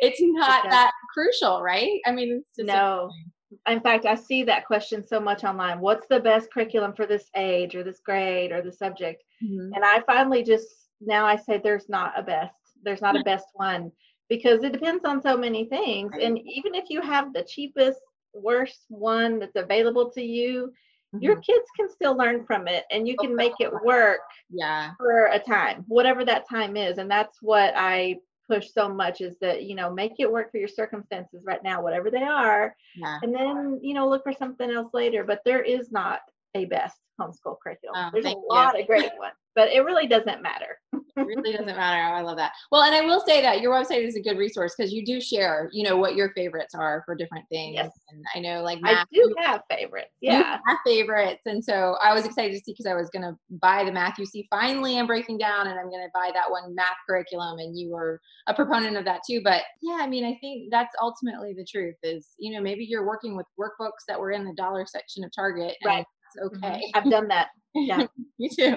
it's 0.00 0.20
not 0.20 0.60
okay. 0.60 0.70
that 0.70 0.92
crucial 1.12 1.62
right 1.62 2.00
i 2.06 2.12
mean 2.12 2.42
no 2.58 3.10
in 3.68 3.80
fact 3.80 4.04
i 4.04 4.14
see 4.14 4.42
that 4.42 4.66
question 4.66 5.06
so 5.06 5.18
much 5.18 5.44
online 5.44 5.80
what's 5.80 6.06
the 6.08 6.20
best 6.20 6.52
curriculum 6.52 6.92
for 6.94 7.06
this 7.06 7.30
age 7.36 7.74
or 7.74 7.82
this 7.82 8.00
grade 8.04 8.52
or 8.52 8.60
the 8.60 8.72
subject 8.72 9.22
mm-hmm. 9.42 9.72
and 9.72 9.84
i 9.84 10.02
finally 10.06 10.42
just 10.42 10.66
now 11.00 11.24
i 11.24 11.36
say 11.36 11.58
there's 11.62 11.88
not 11.88 12.12
a 12.18 12.22
best 12.22 12.54
there's 12.82 13.00
not 13.00 13.18
a 13.18 13.22
best 13.24 13.46
one 13.54 13.90
because 14.28 14.62
it 14.62 14.72
depends 14.72 15.04
on 15.04 15.22
so 15.22 15.36
many 15.36 15.64
things. 15.64 16.10
Right. 16.12 16.22
And 16.22 16.38
even 16.38 16.74
if 16.74 16.90
you 16.90 17.00
have 17.00 17.32
the 17.32 17.42
cheapest, 17.42 18.00
worst 18.34 18.84
one 18.88 19.38
that's 19.38 19.56
available 19.56 20.10
to 20.10 20.22
you, 20.22 20.72
mm-hmm. 21.14 21.22
your 21.22 21.36
kids 21.36 21.66
can 21.76 21.88
still 21.88 22.16
learn 22.16 22.44
from 22.44 22.68
it 22.68 22.84
and 22.90 23.06
you 23.08 23.16
can 23.16 23.34
make 23.34 23.54
it 23.60 23.72
work 23.84 24.20
yeah 24.50 24.92
for 24.96 25.26
a 25.26 25.38
time 25.38 25.84
whatever 25.88 26.24
that 26.24 26.48
time 26.48 26.76
is 26.76 26.98
and 26.98 27.10
that's 27.10 27.38
what 27.40 27.72
i 27.76 28.16
push 28.48 28.68
so 28.72 28.88
much 28.88 29.20
is 29.20 29.36
that 29.40 29.64
you 29.64 29.74
know 29.74 29.92
make 29.92 30.12
it 30.18 30.30
work 30.30 30.50
for 30.50 30.58
your 30.58 30.68
circumstances 30.68 31.42
right 31.44 31.62
now 31.64 31.82
whatever 31.82 32.10
they 32.10 32.22
are 32.22 32.74
yeah. 32.96 33.18
and 33.22 33.34
then 33.34 33.78
you 33.82 33.94
know 33.94 34.08
look 34.08 34.22
for 34.22 34.32
something 34.32 34.70
else 34.70 34.92
later 34.94 35.24
but 35.24 35.40
there 35.44 35.62
is 35.62 35.90
not 35.90 36.20
a 36.56 36.64
best 36.66 36.96
homeschool 37.20 37.56
curriculum 37.62 37.94
oh, 37.96 38.10
there's 38.12 38.26
a 38.26 38.36
lot 38.50 38.74
you. 38.74 38.82
of 38.82 38.86
great 38.86 39.10
ones 39.18 39.34
but 39.54 39.68
it 39.68 39.80
really 39.80 40.06
doesn't 40.06 40.42
matter 40.42 40.78
it 41.16 41.26
really 41.26 41.52
doesn't 41.52 41.76
matter. 41.76 42.02
Oh, 42.02 42.18
I 42.18 42.20
love 42.20 42.36
that. 42.36 42.52
Well, 42.70 42.82
and 42.82 42.94
I 42.94 43.00
will 43.00 43.20
say 43.20 43.40
that 43.40 43.60
your 43.60 43.72
website 43.72 44.06
is 44.06 44.16
a 44.16 44.20
good 44.20 44.36
resource 44.36 44.74
because 44.76 44.92
you 44.92 45.04
do 45.04 45.20
share, 45.20 45.70
you 45.72 45.82
know, 45.82 45.96
what 45.96 46.14
your 46.14 46.30
favorites 46.32 46.74
are 46.74 47.02
for 47.06 47.14
different 47.14 47.48
things. 47.48 47.74
Yes. 47.74 47.90
And 48.10 48.24
I 48.34 48.38
know, 48.40 48.62
like, 48.62 48.80
Matthew, 48.82 49.22
I 49.22 49.26
do 49.26 49.34
have 49.38 49.62
favorites. 49.70 50.10
Yeah, 50.20 50.58
have 50.66 50.78
favorites, 50.84 51.42
and 51.46 51.64
so 51.64 51.96
I 52.02 52.12
was 52.12 52.26
excited 52.26 52.52
to 52.52 52.58
see 52.58 52.72
because 52.72 52.86
I 52.86 52.94
was 52.94 53.08
going 53.10 53.22
to 53.22 53.36
buy 53.62 53.84
the 53.84 53.92
Math-U-See. 53.92 54.46
Finally, 54.50 54.98
I'm 54.98 55.06
breaking 55.06 55.38
down, 55.38 55.68
and 55.68 55.78
I'm 55.78 55.88
going 55.88 56.04
to 56.04 56.10
buy 56.12 56.30
that 56.34 56.50
one 56.50 56.74
math 56.74 56.96
curriculum, 57.08 57.58
and 57.58 57.78
you 57.78 57.90
were 57.90 58.20
a 58.46 58.54
proponent 58.54 58.96
of 58.96 59.04
that 59.06 59.20
too. 59.28 59.40
But 59.42 59.62
yeah, 59.82 59.98
I 60.00 60.06
mean, 60.06 60.24
I 60.24 60.36
think 60.40 60.70
that's 60.70 60.94
ultimately 61.00 61.54
the 61.54 61.64
truth. 61.64 61.96
Is 62.02 62.28
you 62.38 62.52
know 62.52 62.60
maybe 62.60 62.84
you're 62.84 63.06
working 63.06 63.36
with 63.36 63.46
workbooks 63.58 64.04
that 64.08 64.20
were 64.20 64.32
in 64.32 64.44
the 64.44 64.54
dollar 64.54 64.84
section 64.86 65.24
of 65.24 65.30
Target, 65.34 65.76
right? 65.84 66.04
Mm-hmm. 66.38 66.64
okay. 66.64 66.80
I've 66.94 67.10
done 67.10 67.28
that. 67.28 67.48
Yeah. 67.74 68.06
Me 68.38 68.48
too. 68.48 68.76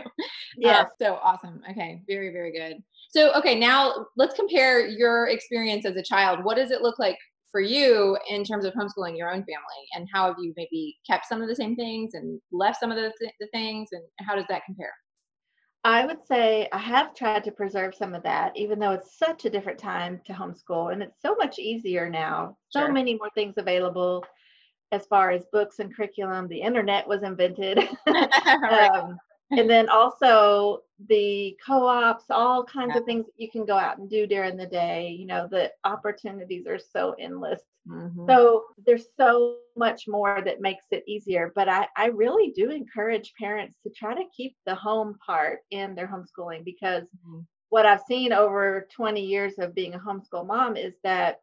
Yeah. 0.58 0.82
Uh, 0.82 0.86
so 1.02 1.16
awesome. 1.24 1.62
Okay. 1.70 2.02
Very, 2.08 2.32
very 2.32 2.52
good. 2.52 2.78
So, 3.10 3.34
okay, 3.34 3.58
now 3.58 4.06
let's 4.18 4.36
compare 4.36 4.86
your 4.88 5.28
experience 5.28 5.86
as 5.86 5.96
a 5.96 6.04
child. 6.04 6.44
What 6.44 6.58
does 6.58 6.72
it 6.72 6.82
look 6.82 7.00
like 7.00 7.18
for 7.52 7.62
you 7.62 8.18
in 8.30 8.44
terms 8.44 8.66
of 8.66 8.74
homeschooling 8.74 9.18
your 9.18 9.30
own 9.30 9.40
family? 9.40 9.82
And 9.96 10.08
how 10.14 10.28
have 10.28 10.36
you 10.40 10.54
maybe 10.56 10.98
kept 11.10 11.26
some 11.28 11.42
of 11.42 11.48
the 11.48 11.56
same 11.56 11.76
things 11.76 12.14
and 12.14 12.40
left 12.52 12.80
some 12.80 12.92
of 12.92 12.98
the, 12.98 13.12
th- 13.20 13.34
the 13.40 13.48
things? 13.48 13.90
And 13.92 14.04
how 14.20 14.36
does 14.36 14.46
that 14.50 14.64
compare? 14.66 14.94
I 15.84 16.06
would 16.06 16.26
say 16.28 16.68
I 16.74 16.78
have 16.78 17.16
tried 17.16 17.44
to 17.46 17.52
preserve 17.52 17.96
some 17.96 18.14
of 18.14 18.22
that, 18.24 18.52
even 18.58 18.80
though 18.80 18.92
it's 18.92 19.18
such 19.18 19.46
a 19.46 19.50
different 19.50 19.80
time 19.80 20.20
to 20.26 20.34
homeschool 20.34 20.92
and 20.92 21.02
it's 21.02 21.22
so 21.22 21.36
much 21.36 21.58
easier 21.58 22.10
now. 22.10 22.58
So 22.70 22.92
many 22.92 23.16
more 23.16 23.30
things 23.34 23.54
available 23.58 24.24
as 24.92 25.06
far 25.06 25.32
as 25.32 25.46
books 25.52 25.80
and 25.80 25.96
curriculum. 25.96 26.48
The 26.48 26.62
internet 26.62 27.08
was 27.08 27.24
invented. 27.24 27.78
um, 28.08 29.18
and 29.52 29.70
then 29.70 29.90
also 29.90 30.84
the 31.08 31.58
co-ops, 31.66 32.26
all 32.30 32.64
kinds 32.64 32.92
yeah. 32.94 33.00
of 33.00 33.06
things 33.06 33.26
you 33.38 33.50
can 33.50 33.66
go 33.66 33.78
out 33.78 33.98
and 33.98 34.10
do 34.10 34.28
during 34.28 34.58
the 34.58 34.68
day. 34.68 35.16
You 35.18 35.26
know, 35.26 35.48
the 35.50 35.72
opportunities 35.84 36.68
are 36.68 36.80
so 36.80 37.16
endless. 37.20 37.62
Mm-hmm. 37.88 38.26
So 38.28 38.66
there's 38.86 39.08
so 39.18 39.58
much 39.76 40.08
more 40.08 40.42
that 40.46 40.62
makes 40.62 40.86
it 40.92 41.04
easier. 41.08 41.52
But 41.56 41.68
I, 41.68 41.88
I 41.96 42.08
really 42.08 42.52
do 42.56 42.70
encourage 42.70 43.34
parents 43.40 43.78
to 43.84 43.90
try 43.90 44.14
to 44.14 44.24
keep 44.36 44.56
the 44.66 44.76
home 44.76 45.18
part 45.26 45.60
in 45.72 45.96
their 45.96 46.08
homeschooling 46.08 46.64
because 46.64 47.04
mm-hmm. 47.04 47.40
what 47.70 47.88
I've 47.88 48.02
seen 48.08 48.34
over 48.34 48.88
20 48.96 49.22
years 49.22 49.54
of 49.58 49.74
being 49.74 49.96
a 49.96 50.00
homeschool 50.00 50.46
mom 50.46 50.78
is 50.78 50.94
that 51.04 51.40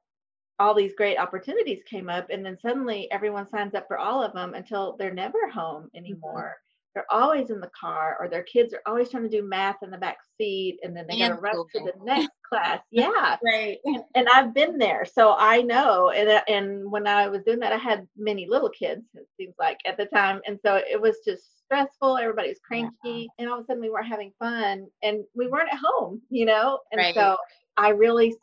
all 0.59 0.75
these 0.75 0.95
great 0.97 1.19
opportunities 1.19 1.83
came 1.89 2.09
up 2.09 2.27
and 2.31 2.45
then 2.45 2.59
suddenly 2.61 3.11
everyone 3.11 3.49
signs 3.49 3.75
up 3.75 3.87
for 3.87 3.99
all 3.99 4.23
of 4.23 4.33
them 4.33 4.55
until 4.55 4.97
they're 4.99 5.13
never 5.13 5.49
home 5.49 5.85
mm-hmm. 5.85 5.97
anymore 5.97 6.57
mm-hmm. 6.57 6.91
they're 6.95 7.13
always 7.13 7.51
in 7.51 7.61
the 7.61 7.71
car 7.79 8.17
or 8.19 8.29
their 8.29 8.43
kids 8.45 8.73
are 8.73 8.83
always 8.87 9.11
trying 9.11 9.23
to 9.23 9.29
do 9.29 9.47
math 9.47 9.77
in 9.83 9.91
the 9.91 9.99
back 9.99 10.19
seat 10.39 10.79
and 10.83 10.97
then 10.97 11.07
they 11.09 11.19
got 11.19 11.29
to 11.29 11.35
rush 11.35 11.55
to 11.75 11.81
the 11.81 11.93
next 12.05 12.31
class 12.49 12.81
yeah 12.91 13.37
right 13.45 13.79
and, 13.85 14.03
and, 14.15 14.29
i've 14.33 14.55
been 14.55 14.79
there 14.79 15.05
so 15.05 15.35
i 15.39 15.61
know 15.61 16.11
and, 16.11 16.29
uh, 16.29 16.43
and 16.49 16.91
when 16.91 17.07
i 17.07 17.29
was 17.29 17.43
doing 17.43 17.59
that 17.59 17.73
i 17.73 17.77
had 17.77 18.07
many 18.17 18.47
little 18.49 18.71
kids 18.71 19.03
it 19.15 19.27
seems 19.37 19.55
like 19.59 19.79
at 19.85 19.97
the 19.97 20.07
time 20.07 20.41
and 20.47 20.59
so 20.65 20.81
it 20.89 21.01
was 21.01 21.17
just 21.25 21.43
stressful 21.65 22.17
everybody's 22.17 22.61
cranky 22.61 22.95
yeah. 23.05 23.27
and 23.39 23.49
all 23.49 23.59
of 23.59 23.65
a 23.65 23.67
sudden 23.67 23.83
we 23.83 23.91
weren't 23.91 24.07
having 24.07 24.33
fun 24.39 24.87
and 25.03 25.25
we 25.35 25.49
weren't 25.49 25.73
at 25.73 25.81
home 25.85 26.23
you 26.31 26.45
know 26.45 26.79
and 26.93 27.01
right. 27.01 27.15
so 27.15 27.37
I 27.77 27.91
really 27.91 28.35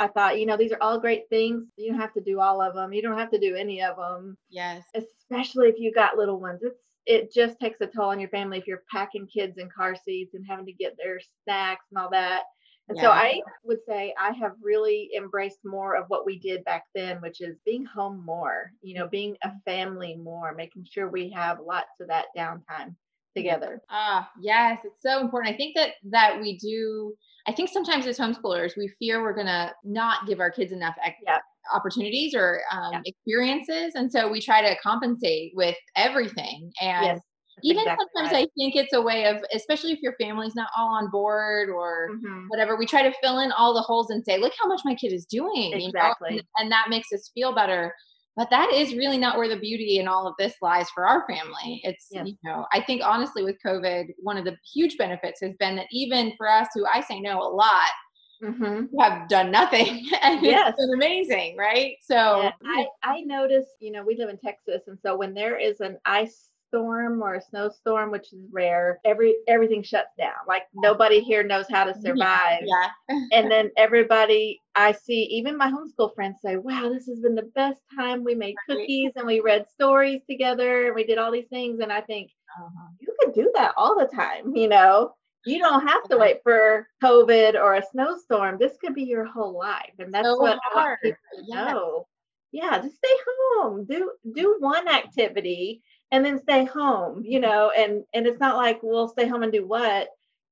I 0.00 0.08
thought, 0.08 0.40
you 0.40 0.46
know, 0.46 0.56
these 0.56 0.72
are 0.72 0.82
all 0.82 0.98
great 0.98 1.28
things. 1.28 1.68
You 1.76 1.90
don't 1.90 2.00
have 2.00 2.14
to 2.14 2.20
do 2.20 2.40
all 2.40 2.60
of 2.60 2.74
them. 2.74 2.92
You 2.92 3.02
don't 3.02 3.18
have 3.18 3.30
to 3.30 3.38
do 3.38 3.54
any 3.54 3.82
of 3.82 3.96
them. 3.96 4.36
Yes. 4.48 4.82
Especially 4.94 5.68
if 5.68 5.78
you 5.78 5.92
got 5.92 6.16
little 6.16 6.40
ones. 6.40 6.60
It's 6.62 6.80
it 7.06 7.32
just 7.32 7.58
takes 7.58 7.80
a 7.80 7.86
toll 7.86 8.10
on 8.10 8.20
your 8.20 8.28
family 8.28 8.58
if 8.58 8.66
you're 8.66 8.84
packing 8.90 9.26
kids 9.26 9.58
in 9.58 9.68
car 9.68 9.96
seats 9.96 10.34
and 10.34 10.44
having 10.48 10.66
to 10.66 10.72
get 10.72 10.96
their 10.96 11.20
snacks 11.44 11.86
and 11.90 12.00
all 12.00 12.10
that. 12.10 12.42
And 12.88 12.96
yeah. 12.96 13.02
so 13.02 13.10
I 13.10 13.40
would 13.64 13.78
say 13.86 14.14
I 14.20 14.32
have 14.32 14.52
really 14.62 15.10
embraced 15.16 15.60
more 15.64 15.96
of 15.96 16.06
what 16.08 16.26
we 16.26 16.38
did 16.38 16.64
back 16.64 16.84
then, 16.94 17.20
which 17.20 17.40
is 17.40 17.56
being 17.64 17.84
home 17.84 18.24
more, 18.24 18.72
you 18.82 18.94
know, 18.94 19.06
being 19.08 19.36
a 19.42 19.52
family 19.64 20.16
more, 20.16 20.54
making 20.54 20.86
sure 20.90 21.08
we 21.08 21.30
have 21.30 21.60
lots 21.60 22.00
of 22.00 22.08
that 22.08 22.26
downtime 22.36 22.94
together. 23.36 23.80
Ah, 23.90 24.28
yes, 24.40 24.80
it's 24.84 25.02
so 25.02 25.20
important. 25.20 25.54
I 25.54 25.56
think 25.56 25.76
that 25.76 25.90
that 26.10 26.40
we 26.40 26.58
do 26.58 27.14
I 27.46 27.52
think 27.52 27.70
sometimes 27.70 28.06
as 28.06 28.18
homeschoolers, 28.18 28.76
we 28.76 28.88
fear 28.98 29.22
we're 29.22 29.34
going 29.34 29.46
to 29.46 29.72
not 29.84 30.26
give 30.26 30.40
our 30.40 30.50
kids 30.50 30.72
enough 30.72 30.94
ex- 31.04 31.16
opportunities 31.74 32.34
or 32.34 32.60
um, 32.70 32.92
yeah. 32.92 33.00
experiences, 33.06 33.94
and 33.94 34.10
so 34.10 34.30
we 34.30 34.40
try 34.40 34.62
to 34.62 34.76
compensate 34.82 35.52
with 35.54 35.76
everything. 35.96 36.70
And 36.80 37.06
yes, 37.06 37.20
even 37.62 37.82
exactly 37.82 38.06
sometimes 38.14 38.32
right. 38.34 38.46
I 38.46 38.60
think 38.60 38.76
it's 38.76 38.92
a 38.92 39.00
way 39.00 39.26
of, 39.26 39.38
especially 39.54 39.92
if 39.92 40.00
your 40.00 40.14
family's 40.20 40.54
not 40.54 40.68
all 40.76 40.88
on 40.88 41.10
board 41.10 41.70
or 41.70 42.10
mm-hmm. 42.12 42.46
whatever, 42.48 42.76
we 42.76 42.86
try 42.86 43.02
to 43.02 43.12
fill 43.22 43.40
in 43.40 43.52
all 43.52 43.74
the 43.74 43.80
holes 43.80 44.10
and 44.10 44.24
say, 44.24 44.38
"Look 44.38 44.52
how 44.60 44.68
much 44.68 44.82
my 44.84 44.94
kid 44.94 45.12
is 45.12 45.24
doing," 45.24 45.72
exactly, 45.72 46.30
you 46.30 46.36
know? 46.36 46.42
and, 46.42 46.42
and 46.58 46.72
that 46.72 46.86
makes 46.90 47.08
us 47.12 47.30
feel 47.34 47.54
better 47.54 47.94
but 48.40 48.48
that 48.48 48.72
is 48.72 48.94
really 48.94 49.18
not 49.18 49.36
where 49.36 49.50
the 49.50 49.60
beauty 49.60 49.98
in 49.98 50.08
all 50.08 50.26
of 50.26 50.32
this 50.38 50.54
lies 50.62 50.88
for 50.94 51.06
our 51.06 51.26
family 51.28 51.78
it's 51.84 52.06
yes. 52.10 52.26
you 52.26 52.34
know 52.42 52.64
i 52.72 52.80
think 52.80 53.02
honestly 53.04 53.44
with 53.44 53.56
covid 53.64 54.06
one 54.16 54.38
of 54.38 54.46
the 54.46 54.56
huge 54.72 54.96
benefits 54.96 55.40
has 55.42 55.54
been 55.60 55.76
that 55.76 55.86
even 55.92 56.32
for 56.38 56.48
us 56.48 56.68
who 56.74 56.86
i 56.86 57.02
say 57.02 57.20
no 57.20 57.38
a 57.38 57.52
lot 57.52 57.90
mm-hmm. 58.42 58.86
have 58.98 59.28
done 59.28 59.50
nothing 59.50 60.08
and 60.22 60.42
yes. 60.42 60.70
it's 60.70 60.78
been 60.78 60.94
amazing 60.94 61.54
right 61.58 61.96
so 62.00 62.40
yeah. 62.40 62.52
I, 62.64 62.86
I 63.02 63.20
notice 63.20 63.66
you 63.78 63.92
know 63.92 64.02
we 64.02 64.16
live 64.16 64.30
in 64.30 64.38
texas 64.38 64.84
and 64.86 64.98
so 65.04 65.18
when 65.18 65.34
there 65.34 65.58
is 65.58 65.80
an 65.80 65.98
ice 66.06 66.48
storm 66.70 67.20
or 67.20 67.34
a 67.34 67.42
snowstorm, 67.42 68.10
which 68.10 68.32
is 68.32 68.38
rare, 68.52 69.00
every 69.04 69.34
everything 69.48 69.82
shuts 69.82 70.10
down. 70.16 70.36
Like 70.46 70.62
nobody 70.72 71.20
here 71.20 71.42
knows 71.42 71.66
how 71.68 71.84
to 71.84 71.94
survive. 72.00 72.60
Yeah. 72.62 72.86
yeah. 73.08 73.20
and 73.32 73.50
then 73.50 73.70
everybody 73.76 74.59
I 74.74 74.92
see, 74.92 75.22
even 75.24 75.56
my 75.56 75.70
homeschool 75.70 76.14
friends 76.14 76.38
say, 76.44 76.56
Wow, 76.56 76.90
this 76.92 77.06
has 77.06 77.20
been 77.20 77.34
the 77.34 77.50
best 77.54 77.80
time. 77.94 78.24
We 78.24 78.34
made 78.34 78.54
cookies 78.68 79.12
and 79.16 79.26
we 79.26 79.40
read 79.40 79.68
stories 79.68 80.22
together 80.28 80.86
and 80.86 80.94
we 80.94 81.04
did 81.04 81.18
all 81.18 81.32
these 81.32 81.48
things. 81.48 81.80
And 81.80 81.92
I 81.92 82.00
think 82.00 82.30
uh-huh. 82.58 82.88
you 83.00 83.14
can 83.20 83.32
do 83.32 83.50
that 83.56 83.72
all 83.76 83.98
the 83.98 84.06
time, 84.14 84.54
you 84.54 84.68
know. 84.68 85.14
You 85.46 85.58
don't 85.58 85.88
have 85.88 86.02
to 86.10 86.18
wait 86.18 86.40
for 86.42 86.86
COVID 87.02 87.54
or 87.54 87.74
a 87.74 87.82
snowstorm. 87.90 88.58
This 88.58 88.76
could 88.78 88.94
be 88.94 89.04
your 89.04 89.24
whole 89.24 89.58
life. 89.58 89.94
And 89.98 90.12
that's 90.12 90.26
so 90.26 90.36
what 90.36 90.58
hard. 90.62 90.74
I 90.74 90.78
want 90.78 91.00
people 91.02 91.46
to 91.46 91.54
know. 91.54 92.06
Yeah, 92.52 92.78
just 92.78 92.96
stay 92.96 93.16
home. 93.26 93.86
Do 93.88 94.12
do 94.34 94.56
one 94.60 94.86
activity 94.86 95.82
and 96.12 96.24
then 96.24 96.40
stay 96.40 96.64
home 96.64 97.22
you 97.24 97.40
know 97.40 97.70
and 97.76 98.04
and 98.14 98.26
it's 98.26 98.40
not 98.40 98.56
like 98.56 98.80
we'll 98.82 99.08
stay 99.08 99.26
home 99.26 99.42
and 99.42 99.52
do 99.52 99.66
what 99.66 100.08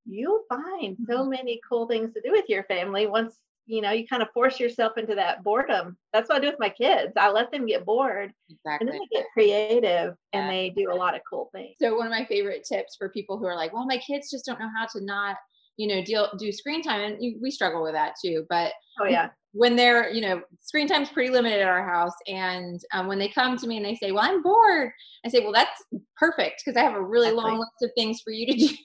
you'll 0.06 0.42
find 0.48 0.96
so 1.06 1.18
mm-hmm. 1.18 1.30
many 1.30 1.60
cool 1.68 1.86
things 1.86 2.12
to 2.12 2.20
do 2.20 2.30
with 2.30 2.48
your 2.48 2.64
family 2.64 3.06
once 3.06 3.36
you 3.68 3.82
know 3.82 3.90
you 3.92 4.06
kind 4.06 4.22
of 4.22 4.28
force 4.32 4.58
yourself 4.58 4.96
into 4.96 5.14
that 5.14 5.44
boredom 5.44 5.96
that's 6.12 6.28
what 6.28 6.38
i 6.38 6.40
do 6.40 6.46
with 6.48 6.58
my 6.58 6.70
kids 6.70 7.12
i 7.16 7.30
let 7.30 7.52
them 7.52 7.66
get 7.66 7.84
bored 7.84 8.32
exactly. 8.48 8.86
and 8.86 8.88
then 8.88 8.98
they 8.98 9.18
get 9.18 9.26
creative 9.32 10.14
yeah. 10.32 10.40
and 10.40 10.50
they 10.50 10.70
do 10.70 10.90
a 10.90 10.94
lot 10.94 11.14
of 11.14 11.20
cool 11.28 11.50
things 11.54 11.76
so 11.80 11.94
one 11.96 12.06
of 12.06 12.10
my 12.10 12.24
favorite 12.24 12.64
tips 12.64 12.96
for 12.96 13.10
people 13.10 13.38
who 13.38 13.44
are 13.44 13.54
like 13.54 13.72
well 13.72 13.86
my 13.86 13.98
kids 13.98 14.30
just 14.30 14.46
don't 14.46 14.58
know 14.58 14.70
how 14.74 14.86
to 14.86 15.04
not 15.04 15.36
you 15.78 15.86
know 15.86 16.02
deal 16.02 16.28
do 16.38 16.52
screen 16.52 16.82
time 16.82 17.00
and 17.00 17.24
you, 17.24 17.38
we 17.40 17.50
struggle 17.50 17.82
with 17.82 17.92
that 17.92 18.12
too 18.22 18.44
but 18.50 18.72
oh 19.00 19.06
yeah. 19.06 19.30
when 19.52 19.76
they're 19.76 20.10
you 20.12 20.20
know 20.20 20.42
screen 20.60 20.86
time's 20.86 21.08
pretty 21.08 21.30
limited 21.30 21.60
at 21.60 21.68
our 21.68 21.88
house 21.88 22.12
and 22.26 22.80
um, 22.92 23.06
when 23.06 23.18
they 23.18 23.28
come 23.28 23.56
to 23.56 23.66
me 23.66 23.76
and 23.76 23.86
they 23.86 23.94
say 23.94 24.10
well 24.12 24.24
i'm 24.24 24.42
bored 24.42 24.90
i 25.24 25.28
say 25.28 25.40
well 25.40 25.52
that's 25.52 25.82
perfect 26.16 26.62
because 26.62 26.76
i 26.76 26.82
have 26.82 26.94
a 26.94 27.02
really 27.02 27.30
long 27.30 27.58
list 27.58 27.70
of 27.82 27.90
things 27.96 28.20
for 28.20 28.32
you 28.32 28.46
to 28.46 28.52
do. 28.58 28.76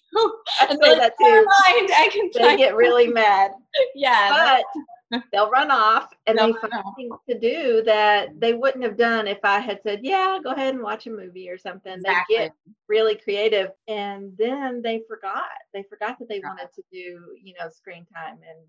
And 0.61 0.79
say 0.81 0.95
that 0.97 1.13
too. 1.19 1.25
mind, 1.25 1.89
i 1.95 2.09
can 2.11 2.29
they 2.33 2.57
get 2.57 2.75
really 2.75 3.07
mad. 3.07 3.51
Yeah 3.95 4.61
but 4.63 4.81
they'll 5.31 5.49
run 5.49 5.71
off 5.71 6.09
and 6.27 6.37
they'll 6.37 6.47
they 6.47 6.59
find 6.59 6.73
off. 6.73 6.93
things 6.95 7.15
to 7.29 7.39
do 7.39 7.81
that 7.83 8.39
they 8.39 8.53
wouldn't 8.53 8.83
have 8.83 8.97
done 8.97 9.27
if 9.27 9.39
i 9.43 9.59
had 9.59 9.79
said 9.83 9.99
yeah 10.03 10.37
go 10.43 10.51
ahead 10.51 10.73
and 10.73 10.83
watch 10.83 11.07
a 11.07 11.09
movie 11.09 11.49
or 11.49 11.57
something 11.57 11.93
exactly. 11.93 12.35
they 12.35 12.43
get 12.43 12.53
really 12.87 13.15
creative 13.15 13.69
and 13.87 14.31
then 14.37 14.81
they 14.81 15.01
forgot 15.07 15.43
they 15.73 15.83
forgot 15.83 16.17
that 16.19 16.27
they 16.29 16.39
wanted 16.39 16.67
to 16.73 16.81
do 16.91 17.19
you 17.41 17.53
know 17.59 17.69
screen 17.69 18.05
time 18.13 18.37
and 18.47 18.59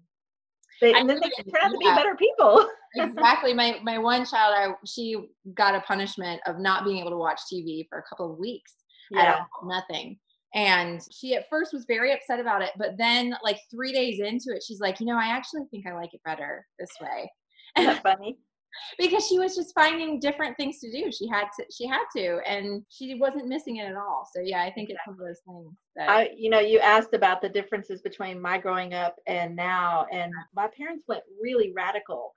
they, 0.81 0.93
and 0.93 1.09
then 1.09 1.21
they 1.21 1.31
turn 1.51 1.61
out 1.63 1.71
to 1.71 1.79
be 1.79 1.85
better 1.85 2.17
people. 2.17 2.69
exactly. 2.97 3.55
My 3.55 3.79
my 3.83 3.99
one 3.99 4.27
child, 4.27 4.55
I, 4.57 4.75
she 4.85 5.31
got 5.55 5.75
a 5.75 5.81
punishment 5.81 6.41
of 6.47 6.59
not 6.59 6.85
being 6.85 6.99
able 6.99 7.11
to 7.11 7.17
watch 7.17 7.41
TV 7.53 7.87
for 7.89 7.99
a 7.99 8.03
couple 8.03 8.33
of 8.33 8.39
weeks. 8.39 8.75
Yeah. 9.11 9.45
nothing. 9.65 10.19
And 10.55 11.01
she 11.11 11.35
at 11.35 11.49
first 11.49 11.73
was 11.73 11.85
very 11.87 12.13
upset 12.13 12.39
about 12.39 12.63
it, 12.63 12.71
but 12.77 12.97
then 12.97 13.37
like 13.43 13.59
three 13.71 13.93
days 13.93 14.21
into 14.21 14.55
it, 14.55 14.63
she's 14.63 14.81
like, 14.81 15.01
you 15.01 15.07
know, 15.07 15.19
I 15.19 15.27
actually 15.27 15.65
think 15.71 15.87
I 15.87 15.95
like 15.95 16.15
it 16.15 16.21
better 16.25 16.65
this 16.79 16.91
way. 17.01 17.31
Isn't 17.77 17.93
that 17.93 18.03
funny? 18.03 18.39
because 18.99 19.27
she 19.27 19.39
was 19.39 19.55
just 19.55 19.75
finding 19.75 20.21
different 20.21 20.57
things 20.57 20.79
to 20.81 20.91
do. 20.91 21.11
She 21.11 21.29
had 21.29 21.47
to, 21.59 21.65
she 21.73 21.87
had 21.87 22.05
to, 22.17 22.39
and 22.47 22.85
she 22.89 23.17
wasn't 23.17 23.49
missing 23.49 23.77
it 23.77 23.87
at 23.87 23.97
all. 23.97 24.29
So 24.35 24.41
yeah, 24.43 24.63
I 24.63 24.73
think 24.73 24.91
it's 24.91 25.01
one 25.05 25.15
of 25.15 25.21
those 25.21 25.41
things. 25.47 25.75
That, 25.97 26.09
I, 26.09 26.31
you 26.37 26.51
know, 26.51 26.61
you 26.61 26.79
asked 26.81 27.15
about 27.15 27.43
the 27.43 27.49
differences 27.49 28.03
between 28.03 28.41
my 28.41 28.59
growing 28.59 28.95
up 28.95 29.17
and 29.27 29.55
now, 29.55 30.07
and 30.13 30.33
my 30.55 30.69
parents 30.77 31.05
went 31.09 31.23
really 31.41 31.73
radical 31.75 32.35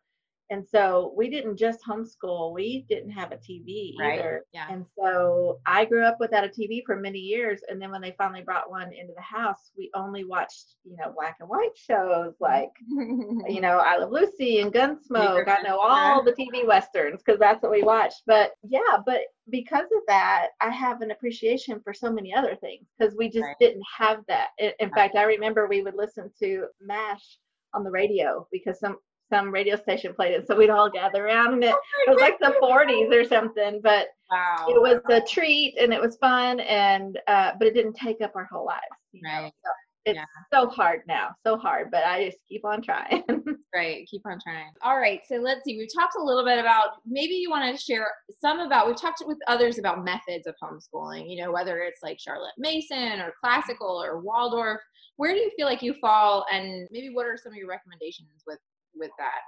and 0.50 0.66
so 0.66 1.14
we 1.16 1.30
didn't 1.30 1.58
just 1.58 1.80
homeschool, 1.86 2.54
we 2.54 2.86
didn't 2.88 3.12
have 3.12 3.32
a 3.32 3.38
TV 3.38 3.94
right. 4.00 4.20
either. 4.20 4.46
Yeah. 4.54 4.68
And 4.70 4.86
so 4.98 5.60
I 5.66 5.84
grew 5.86 6.06
up 6.06 6.18
without 6.20 6.46
a 6.46 6.48
TV 6.48 6.82
for 6.86 6.96
many 6.96 7.20
years. 7.20 7.62
And 7.68 7.82
then 7.82 7.92
when 7.92 8.02
they 8.02 8.16
finally 8.18 8.44
brought 8.44 8.70
one 8.70 8.94
into 8.94 9.14
the 9.16 9.22
house, 9.22 9.72
we 9.78 9.92
only 9.94 10.24
watched, 10.24 10.76
you 10.86 10.96
know, 10.96 11.12
black 11.14 11.38
and 11.42 11.50
white 11.50 11.76
shows 11.76 12.34
like, 12.40 12.70
you 12.90 13.60
know, 13.62 13.80
I 13.80 13.98
Love 13.98 14.12
Lucy 14.12 14.60
and 14.62 14.74
Gunsmoke. 14.74 15.50
I 15.50 15.62
know 15.64 15.80
all 15.80 16.24
the 16.24 16.34
TV 16.34 16.66
westerns 16.66 17.22
because 17.26 17.40
that's 17.40 17.62
what 17.62 17.72
we 17.72 17.84
watched. 17.84 18.22
But 18.26 18.52
yeah, 18.64 18.98
but 19.06 19.22
because 19.50 19.86
of 19.86 20.02
that, 20.08 20.50
I 20.62 20.70
have 20.70 21.02
an 21.02 21.12
appreciation 21.12 21.82
for 21.84 21.94
so 21.94 22.12
many 22.12 22.34
other 22.34 22.56
things 22.56 22.86
because 22.98 23.16
we 23.16 23.30
just 23.30 23.44
right. 23.44 23.56
didn't 23.60 23.86
have 23.98 24.24
that. 24.30 24.50
In, 24.60 24.72
in 24.80 24.90
fact, 24.92 25.16
I 25.16 25.24
remember 25.24 25.68
we 25.68 25.82
would 25.82 25.96
listen 25.96 26.32
to 26.40 26.68
MASH 26.82 27.40
on 27.74 27.84
the 27.84 27.92
radio 27.92 28.48
because 28.52 28.80
some 28.80 28.98
some 29.30 29.52
radio 29.52 29.76
station 29.76 30.14
played 30.14 30.34
it, 30.34 30.48
so 30.48 30.56
we'd 30.56 30.70
all 30.70 30.90
gather 30.90 31.26
around, 31.26 31.54
and 31.54 31.64
it, 31.64 31.76
it 32.08 32.10
was 32.10 32.20
like 32.20 32.40
the 32.40 32.56
40s 32.62 33.12
or 33.12 33.24
something. 33.26 33.82
But 33.84 34.08
wow. 34.32 34.66
it 34.70 34.82
was 34.82 35.02
a 35.10 35.22
treat, 35.22 35.78
and 35.80 35.94
it 35.94 36.02
was 36.02 36.18
fun, 36.18 36.60
and 36.62 37.20
uh, 37.28 37.52
but 37.58 37.68
it 37.68 37.74
didn't 37.74 37.96
take 37.96 38.22
up 38.22 38.34
our 38.36 38.48
whole 38.52 38.66
lives. 38.66 38.82
Right. 39.24 39.52
So 39.64 39.72
it's 40.08 40.16
yeah. 40.16 40.26
so 40.54 40.70
hard 40.70 41.02
now, 41.08 41.32
so 41.46 41.58
hard, 41.58 41.90
but 41.92 42.06
I 42.06 42.26
just 42.26 42.38
keep 42.48 42.64
on 42.64 42.82
trying. 42.82 43.24
right, 43.76 44.08
keep 44.10 44.22
on 44.26 44.40
trying. 44.42 44.72
All 44.82 44.98
right, 44.98 45.20
so 45.28 45.36
let's 45.36 45.66
see. 45.66 45.78
We've 45.78 45.94
talked 45.94 46.16
a 46.18 46.24
little 46.24 46.46
bit 46.46 46.60
about 46.60 46.92
maybe 47.06 47.34
you 47.34 47.50
want 47.50 47.76
to 47.76 47.82
share 47.82 48.08
some 48.40 48.62
about. 48.62 48.88
We've 48.88 49.00
talked 49.00 49.22
with 49.26 49.38
others 49.48 49.80
about 49.80 50.06
methods 50.06 50.48
of 50.48 50.56
homeschooling. 50.64 51.30
You 51.30 51.44
know, 51.44 51.52
whether 51.52 51.80
it's 51.80 52.00
like 52.02 52.20
Charlotte 52.20 52.54
Mason 52.58 53.20
or 53.20 53.34
classical 53.44 54.02
or 54.02 54.22
Waldorf. 54.22 54.80
Where 55.18 55.34
do 55.34 55.40
you 55.40 55.52
feel 55.58 55.68
like 55.68 55.82
you 55.82 55.94
fall, 55.96 56.46
and 56.54 56.88
maybe 56.92 57.10
what 57.10 57.26
are 57.26 57.38
some 57.42 57.52
of 57.52 57.58
your 57.58 57.68
recommendations 57.68 58.44
with 58.48 58.60
with 59.00 59.12
that? 59.18 59.42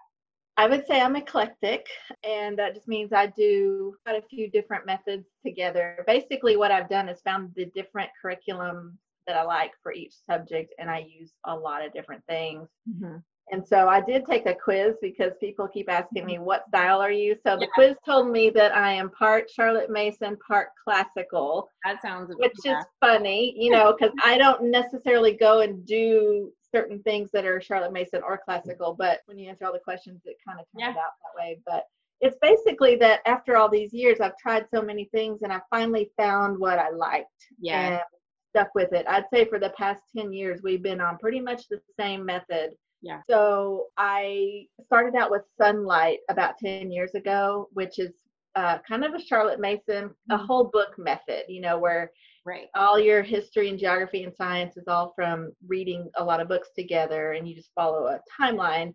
I 0.58 0.68
would 0.68 0.86
say 0.88 1.00
I'm 1.00 1.16
eclectic, 1.16 1.88
and 2.26 2.60
that 2.60 2.76
just 2.76 2.88
means 2.88 3.14
I 3.14 3.28
do 3.28 3.96
quite 4.06 4.22
a 4.22 4.28
few 4.28 4.50
different 4.50 4.86
methods 4.86 5.26
together. 5.46 6.04
Basically, 6.06 6.58
what 6.58 6.72
I've 6.72 6.90
done 6.90 7.08
is 7.08 7.22
found 7.22 7.52
the 7.56 7.66
different 7.68 8.10
curriculum 8.22 8.98
that 9.26 9.38
I 9.38 9.44
like 9.44 9.72
for 9.82 9.94
each 9.94 10.14
subject, 10.30 10.74
and 10.78 10.90
I 10.90 11.08
use 11.08 11.32
a 11.46 11.56
lot 11.56 11.86
of 11.86 11.94
different 11.94 12.24
things. 12.28 12.68
Mm-hmm. 12.90 13.18
And 13.52 13.66
so 13.66 13.88
I 13.88 14.02
did 14.02 14.26
take 14.26 14.46
a 14.46 14.54
quiz 14.54 14.96
because 15.02 15.32
people 15.40 15.68
keep 15.68 15.90
asking 15.90 16.26
me, 16.26 16.38
what 16.38 16.68
style 16.68 17.02
are 17.02 17.12
you? 17.12 17.36
So 17.44 17.56
the 17.56 17.62
yeah. 17.62 17.68
quiz 17.74 17.96
told 18.06 18.30
me 18.30 18.52
that 18.52 18.76
I 18.76 18.92
am 18.92 19.10
part 19.10 19.50
Charlotte 19.50 19.90
Mason, 19.90 20.38
part 20.46 20.70
classical. 20.84 21.72
That 21.84 22.02
sounds 22.02 22.36
Which 22.38 22.54
yeah. 22.64 22.80
is 22.80 22.86
funny, 23.00 23.56
you 23.58 23.72
know, 23.72 23.96
because 23.98 24.14
I 24.24 24.38
don't 24.38 24.70
necessarily 24.70 25.34
go 25.34 25.62
and 25.62 25.84
do 25.86 26.52
certain 26.74 27.02
things 27.04 27.30
that 27.34 27.46
are 27.46 27.62
Charlotte 27.62 27.94
Mason 27.94 28.22
or 28.24 28.40
classical, 28.44 28.96
but 28.98 29.20
when 29.26 29.38
you 29.38 29.50
answer 29.50 29.66
all 29.66 29.74
the 29.74 29.80
questions, 29.80 30.22
it 30.26 30.38
kind 30.48 30.60
of 30.60 30.66
turns 30.66 30.96
yeah. 30.96 31.02
out 31.02 31.14
that 31.24 31.42
way. 31.42 31.60
But 31.66 31.86
it's 32.22 32.38
basically 32.42 32.96
that 32.98 33.22
after 33.26 33.58
all 33.58 33.70
these 33.70 33.94
years, 33.94 34.20
I've 34.20 34.38
tried 34.38 34.66
so 34.74 34.82
many 34.82 35.06
things 35.06 35.42
and 35.42 35.54
I 35.54 35.62
finally 35.70 36.12
found 36.18 36.60
what 36.60 36.80
I 36.80 36.90
liked. 36.90 37.48
Yeah. 37.60 37.82
And 37.82 38.02
stuck 38.50 38.74
with 38.76 38.94
it. 38.94 39.06
I'd 39.08 39.30
say 39.32 39.46
for 39.46 39.60
the 39.60 39.72
past 39.72 40.02
10 40.18 40.34
years, 40.34 40.62
we've 40.64 40.84
been 40.84 41.02
on 41.02 41.18
pretty 41.18 41.40
much 41.40 41.68
the 41.68 41.80
same 42.00 42.26
method. 42.26 42.72
Yeah. 43.02 43.22
So 43.30 43.88
I 43.98 44.66
started 44.86 45.16
out 45.16 45.32
with 45.32 45.44
sunlight 45.58 46.20
about 46.30 46.58
10 46.58 46.92
years 46.92 47.16
ago, 47.16 47.70
which 47.74 48.00
is 48.00 48.12
uh, 48.56 48.80
kind 48.88 49.06
of 49.06 49.14
a 49.14 49.22
Charlotte 49.22 49.60
Mason, 49.60 50.10
a 50.32 50.36
mm-hmm. 50.36 50.46
whole 50.46 50.66
book 50.66 50.98
method, 50.98 51.44
you 51.48 51.62
know, 51.62 51.78
where 51.78 52.12
Right. 52.50 52.68
All 52.74 53.00
your 53.00 53.22
history 53.22 53.70
and 53.70 53.78
geography 53.78 54.24
and 54.24 54.36
science 54.36 54.76
is 54.76 54.88
all 54.88 55.14
from 55.16 55.52
reading 55.68 56.10
a 56.18 56.24
lot 56.24 56.40
of 56.40 56.48
books 56.48 56.70
together 56.76 57.34
and 57.34 57.48
you 57.48 57.54
just 57.54 57.70
follow 57.76 58.08
a 58.08 58.20
timeline. 58.42 58.92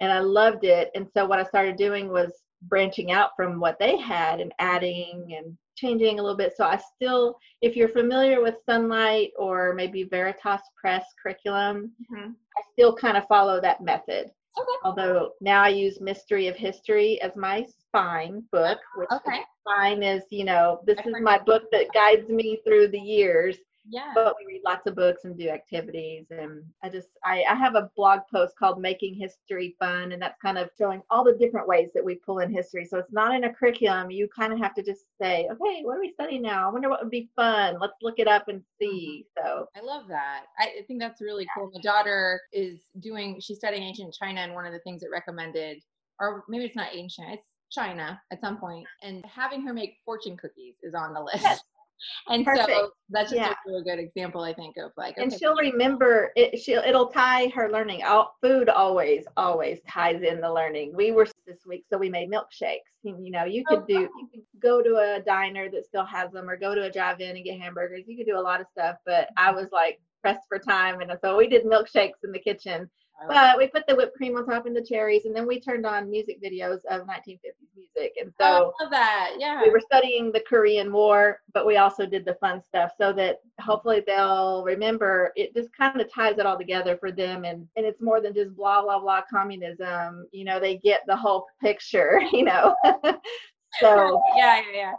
And 0.00 0.12
I 0.12 0.18
loved 0.18 0.64
it. 0.64 0.90
And 0.94 1.08
so 1.14 1.24
what 1.24 1.38
I 1.38 1.44
started 1.44 1.76
doing 1.76 2.10
was 2.10 2.42
branching 2.64 3.10
out 3.10 3.30
from 3.34 3.60
what 3.60 3.78
they 3.78 3.96
had 3.96 4.40
and 4.40 4.52
adding 4.58 5.34
and 5.38 5.56
changing 5.74 6.18
a 6.18 6.22
little 6.22 6.36
bit. 6.36 6.52
So 6.54 6.64
I 6.64 6.78
still, 6.94 7.38
if 7.62 7.76
you're 7.76 7.88
familiar 7.88 8.42
with 8.42 8.56
Sunlight 8.66 9.30
or 9.38 9.72
maybe 9.74 10.04
Veritas 10.04 10.60
Press 10.76 11.06
curriculum, 11.22 11.92
mm-hmm. 12.12 12.30
I 12.30 12.62
still 12.72 12.94
kind 12.94 13.16
of 13.16 13.26
follow 13.26 13.58
that 13.62 13.82
method. 13.82 14.30
Okay. 14.58 14.78
Although 14.84 15.30
now 15.40 15.62
I 15.62 15.68
use 15.68 16.00
Mystery 16.00 16.48
of 16.48 16.56
History 16.56 17.18
as 17.22 17.34
my 17.36 17.64
spine 17.80 18.42
book, 18.52 18.78
which 18.96 19.08
okay. 19.12 19.40
Spine 19.68 20.02
is, 20.02 20.22
you 20.30 20.44
know, 20.44 20.80
this 20.86 20.98
is 21.04 21.14
my 21.22 21.38
book 21.38 21.64
that 21.72 21.92
guides 21.92 22.28
me 22.28 22.60
through 22.64 22.88
the 22.88 22.98
years. 22.98 23.56
Yeah. 23.90 24.12
But 24.14 24.36
we 24.38 24.52
read 24.52 24.60
lots 24.66 24.86
of 24.86 24.94
books 24.96 25.24
and 25.24 25.38
do 25.38 25.48
activities. 25.48 26.26
And 26.30 26.62
I 26.82 26.90
just, 26.90 27.08
I, 27.24 27.42
I 27.48 27.54
have 27.54 27.74
a 27.74 27.90
blog 27.96 28.20
post 28.30 28.52
called 28.58 28.82
Making 28.82 29.14
History 29.14 29.76
Fun. 29.78 30.12
And 30.12 30.20
that's 30.20 30.38
kind 30.42 30.58
of 30.58 30.68
showing 30.76 31.00
all 31.08 31.24
the 31.24 31.32
different 31.32 31.66
ways 31.66 31.88
that 31.94 32.04
we 32.04 32.16
pull 32.16 32.40
in 32.40 32.52
history. 32.52 32.84
So 32.84 32.98
it's 32.98 33.12
not 33.12 33.34
in 33.34 33.44
a 33.44 33.54
curriculum. 33.54 34.10
You 34.10 34.28
kind 34.28 34.52
of 34.52 34.58
have 34.58 34.74
to 34.74 34.82
just 34.82 35.06
say, 35.18 35.48
okay, 35.50 35.80
what 35.84 35.96
are 35.96 36.00
we 36.00 36.12
studying 36.12 36.42
now? 36.42 36.68
I 36.68 36.72
wonder 36.72 36.90
what 36.90 37.02
would 37.02 37.10
be 37.10 37.30
fun. 37.34 37.78
Let's 37.80 37.94
look 38.02 38.18
it 38.18 38.28
up 38.28 38.48
and 38.48 38.62
see. 38.78 39.24
Mm-hmm. 39.38 39.48
So 39.48 39.66
I 39.74 39.80
love 39.80 40.04
that. 40.08 40.42
I 40.58 40.82
think 40.86 41.00
that's 41.00 41.22
really 41.22 41.46
cool. 41.56 41.70
My 41.72 41.80
daughter 41.80 42.42
is 42.52 42.80
doing, 43.00 43.40
she's 43.40 43.56
studying 43.56 43.84
ancient 43.84 44.12
China. 44.12 44.40
And 44.42 44.52
one 44.52 44.66
of 44.66 44.74
the 44.74 44.80
things 44.80 45.02
it 45.02 45.08
recommended, 45.10 45.82
or 46.20 46.44
maybe 46.46 46.66
it's 46.66 46.76
not 46.76 46.88
ancient, 46.92 47.28
it's 47.30 47.47
China 47.70 48.20
at 48.30 48.40
some 48.40 48.58
point, 48.58 48.86
and 49.02 49.24
having 49.24 49.62
her 49.62 49.72
make 49.72 49.96
fortune 50.04 50.36
cookies 50.36 50.74
is 50.82 50.94
on 50.94 51.12
the 51.14 51.20
list. 51.20 51.42
Yes. 51.42 51.60
And 52.28 52.44
Perfect. 52.44 52.68
so 52.68 52.92
that's 53.10 53.30
just 53.30 53.40
Yeah. 53.40 53.50
a 53.50 53.56
really 53.66 53.82
good 53.82 53.98
example, 53.98 54.42
I 54.42 54.54
think, 54.54 54.76
of 54.76 54.92
like, 54.96 55.18
and 55.18 55.32
she'll 55.32 55.56
remember 55.56 56.30
it 56.36 56.58
she'll 56.60 56.82
it'll 56.82 57.08
tie 57.08 57.48
her 57.48 57.70
learning 57.70 58.02
out 58.02 58.34
food 58.40 58.68
always 58.68 59.26
always 59.36 59.80
ties 59.88 60.22
in 60.22 60.40
the 60.40 60.52
learning 60.52 60.94
we 60.94 61.10
were 61.10 61.26
this 61.46 61.66
week 61.66 61.84
so 61.90 61.98
we 61.98 62.08
made 62.08 62.30
milkshakes 62.30 62.78
you, 63.02 63.18
you 63.20 63.30
know 63.32 63.44
you 63.44 63.64
Oh, 63.68 63.76
could 63.78 63.86
do 63.88 64.00
you 64.02 64.28
could 64.32 64.42
go 64.60 64.82
to 64.82 64.96
a 64.96 65.22
diner 65.26 65.68
that 65.70 65.86
still 65.86 66.04
has 66.04 66.30
them 66.30 66.48
or 66.48 66.56
go 66.56 66.74
to 66.74 66.84
a 66.84 66.90
drive-in 66.90 67.34
and 67.34 67.44
get 67.44 67.60
hamburgers 67.60 68.04
you 68.06 68.16
could 68.16 68.26
do 68.26 68.38
a 68.38 68.40
lot 68.40 68.60
of 68.60 68.68
stuff 68.68 68.98
but 69.04 69.28
i 69.36 69.48
mm-hmm. 69.48 69.56
was 69.56 69.72
like 69.72 70.00
pressed 70.20 70.46
for 70.48 70.58
time 70.58 71.00
and 71.00 71.10
so 71.20 71.36
we 71.36 71.48
did 71.48 71.64
milkshakes 71.64 72.22
in 72.24 72.32
the 72.32 72.38
kitchen 72.38 72.88
but 73.26 73.58
we 73.58 73.66
put 73.66 73.86
the 73.86 73.96
whipped 73.96 74.16
cream 74.16 74.36
on 74.36 74.46
top 74.46 74.66
and 74.66 74.76
the 74.76 74.84
cherries 74.84 75.24
and 75.24 75.34
then 75.34 75.46
we 75.46 75.60
turned 75.60 75.84
on 75.84 76.10
music 76.10 76.40
videos 76.42 76.78
of 76.90 77.02
1950s 77.02 77.68
music 77.76 78.12
and 78.20 78.32
so 78.38 78.44
oh, 78.44 78.72
I 78.78 78.84
love 78.84 78.90
that. 78.92 79.32
Yeah. 79.38 79.62
we 79.62 79.70
were 79.70 79.80
studying 79.80 80.30
the 80.30 80.42
Korean 80.48 80.92
War, 80.92 81.40
but 81.52 81.66
we 81.66 81.76
also 81.76 82.06
did 82.06 82.24
the 82.24 82.34
fun 82.34 82.62
stuff 82.68 82.92
so 82.98 83.12
that 83.14 83.40
hopefully 83.60 84.02
they'll 84.06 84.62
remember 84.64 85.32
it 85.34 85.54
just 85.54 85.68
kind 85.76 86.00
of 86.00 86.12
ties 86.12 86.38
it 86.38 86.46
all 86.46 86.58
together 86.58 86.96
for 86.96 87.10
them 87.10 87.44
and 87.44 87.66
and 87.76 87.84
it's 87.84 88.00
more 88.00 88.20
than 88.20 88.34
just 88.34 88.54
blah 88.54 88.82
blah 88.82 89.00
blah 89.00 89.22
communism. 89.30 90.26
You 90.32 90.44
know, 90.44 90.60
they 90.60 90.76
get 90.76 91.02
the 91.06 91.16
whole 91.16 91.46
picture, 91.60 92.20
you 92.32 92.44
know. 92.44 92.74
so 93.80 94.22
yeah, 94.36 94.60
yeah, 94.60 94.62
yeah. 94.74 94.92